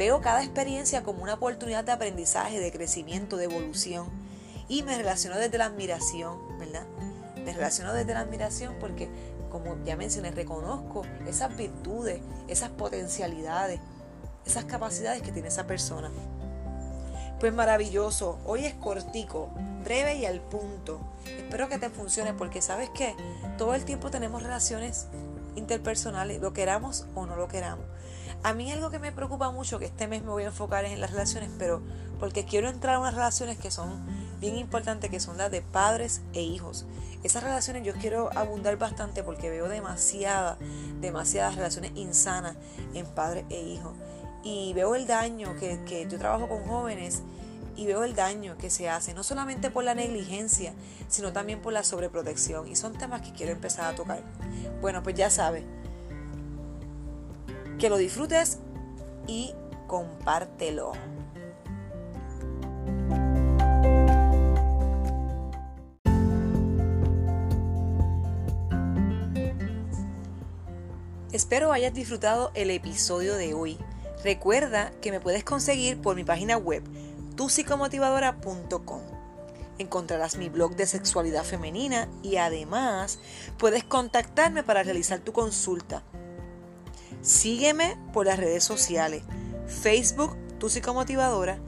Veo 0.00 0.22
cada 0.22 0.42
experiencia 0.42 1.02
como 1.02 1.22
una 1.22 1.34
oportunidad 1.34 1.84
de 1.84 1.92
aprendizaje, 1.92 2.58
de 2.58 2.72
crecimiento, 2.72 3.36
de 3.36 3.44
evolución. 3.44 4.08
Y 4.66 4.82
me 4.82 4.96
relaciono 4.96 5.36
desde 5.36 5.58
la 5.58 5.66
admiración, 5.66 6.58
¿verdad? 6.58 6.86
Me 7.44 7.52
relaciono 7.52 7.92
desde 7.92 8.14
la 8.14 8.20
admiración 8.20 8.76
porque, 8.80 9.10
como 9.50 9.76
ya 9.84 9.96
mencioné, 9.96 10.30
reconozco 10.30 11.02
esas 11.26 11.54
virtudes, 11.54 12.22
esas 12.48 12.70
potencialidades, 12.70 13.78
esas 14.46 14.64
capacidades 14.64 15.20
que 15.20 15.32
tiene 15.32 15.48
esa 15.48 15.66
persona. 15.66 16.10
Pues 17.38 17.52
maravilloso, 17.52 18.38
hoy 18.46 18.64
es 18.64 18.72
cortico, 18.72 19.50
breve 19.84 20.14
y 20.14 20.24
al 20.24 20.40
punto. 20.40 20.98
Espero 21.26 21.68
que 21.68 21.76
te 21.76 21.90
funcione 21.90 22.32
porque 22.32 22.62
sabes 22.62 22.88
que 22.88 23.14
todo 23.58 23.74
el 23.74 23.84
tiempo 23.84 24.10
tenemos 24.10 24.42
relaciones 24.42 25.08
interpersonales, 25.56 26.40
lo 26.40 26.54
queramos 26.54 27.04
o 27.14 27.26
no 27.26 27.36
lo 27.36 27.48
queramos. 27.48 27.84
A 28.42 28.54
mí 28.54 28.72
algo 28.72 28.90
que 28.90 28.98
me 28.98 29.12
preocupa 29.12 29.50
mucho, 29.50 29.78
que 29.78 29.84
este 29.84 30.08
mes 30.08 30.22
me 30.22 30.30
voy 30.30 30.44
a 30.44 30.46
enfocar 30.46 30.86
es 30.86 30.92
en 30.92 31.00
las 31.00 31.10
relaciones, 31.10 31.50
pero 31.58 31.82
porque 32.18 32.46
quiero 32.46 32.68
entrar 32.68 32.94
a 32.94 32.98
unas 32.98 33.14
relaciones 33.14 33.58
que 33.58 33.70
son 33.70 34.02
bien 34.40 34.56
importantes, 34.56 35.10
que 35.10 35.20
son 35.20 35.36
las 35.36 35.50
de 35.50 35.60
padres 35.60 36.22
e 36.32 36.40
hijos. 36.40 36.86
Esas 37.22 37.42
relaciones 37.42 37.84
yo 37.84 37.92
quiero 37.92 38.30
abundar 38.36 38.78
bastante 38.78 39.22
porque 39.22 39.50
veo 39.50 39.68
demasiadas, 39.68 40.56
demasiadas 41.02 41.56
relaciones 41.56 41.92
insanas 41.94 42.56
en 42.94 43.04
padres 43.06 43.44
e 43.50 43.60
hijos. 43.60 43.92
Y 44.42 44.72
veo 44.72 44.94
el 44.94 45.06
daño 45.06 45.54
que, 45.56 45.78
que 45.84 46.08
yo 46.08 46.18
trabajo 46.18 46.48
con 46.48 46.64
jóvenes 46.64 47.22
y 47.76 47.84
veo 47.84 48.04
el 48.04 48.14
daño 48.14 48.56
que 48.56 48.70
se 48.70 48.88
hace, 48.88 49.12
no 49.12 49.22
solamente 49.22 49.70
por 49.70 49.84
la 49.84 49.94
negligencia, 49.94 50.72
sino 51.08 51.34
también 51.34 51.60
por 51.60 51.74
la 51.74 51.84
sobreprotección. 51.84 52.68
Y 52.68 52.76
son 52.76 52.96
temas 52.96 53.20
que 53.20 53.34
quiero 53.34 53.52
empezar 53.52 53.84
a 53.92 53.94
tocar. 53.94 54.22
Bueno, 54.80 55.02
pues 55.02 55.14
ya 55.14 55.28
sabes 55.28 55.64
que 57.80 57.88
lo 57.88 57.96
disfrutes 57.96 58.58
y 59.26 59.54
compártelo. 59.86 60.92
Espero 71.32 71.72
hayas 71.72 71.94
disfrutado 71.94 72.50
el 72.54 72.70
episodio 72.70 73.36
de 73.36 73.54
hoy. 73.54 73.78
Recuerda 74.22 74.92
que 75.00 75.10
me 75.10 75.20
puedes 75.20 75.42
conseguir 75.42 76.02
por 76.02 76.16
mi 76.16 76.24
página 76.24 76.58
web 76.58 76.84
tupsicomotivadora.com. 77.36 79.00
Encontrarás 79.78 80.36
mi 80.36 80.50
blog 80.50 80.76
de 80.76 80.86
sexualidad 80.86 81.44
femenina 81.44 82.08
y 82.22 82.36
además 82.36 83.20
puedes 83.56 83.84
contactarme 83.84 84.62
para 84.62 84.82
realizar 84.82 85.20
tu 85.20 85.32
consulta. 85.32 86.02
Sígueme 87.22 87.96
por 88.12 88.26
las 88.26 88.38
redes 88.38 88.64
sociales, 88.64 89.22
Facebook, 89.66 90.36
Tu 90.58 90.68
Psicomotivadora, 90.68 91.58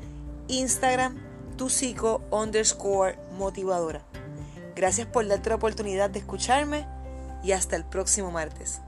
Instagram, 0.49 1.17
Tu 1.57 1.69
Psico 1.69 2.23
underscore 2.31 3.19
motivadora. 3.38 4.03
Gracias 4.75 5.07
por 5.07 5.27
darte 5.27 5.51
la 5.51 5.57
oportunidad 5.57 6.11
de 6.11 6.21
escucharme 6.21 6.87
y 7.43 7.53
hasta 7.53 7.77
el 7.77 7.85
próximo 7.85 8.31
martes. 8.31 8.81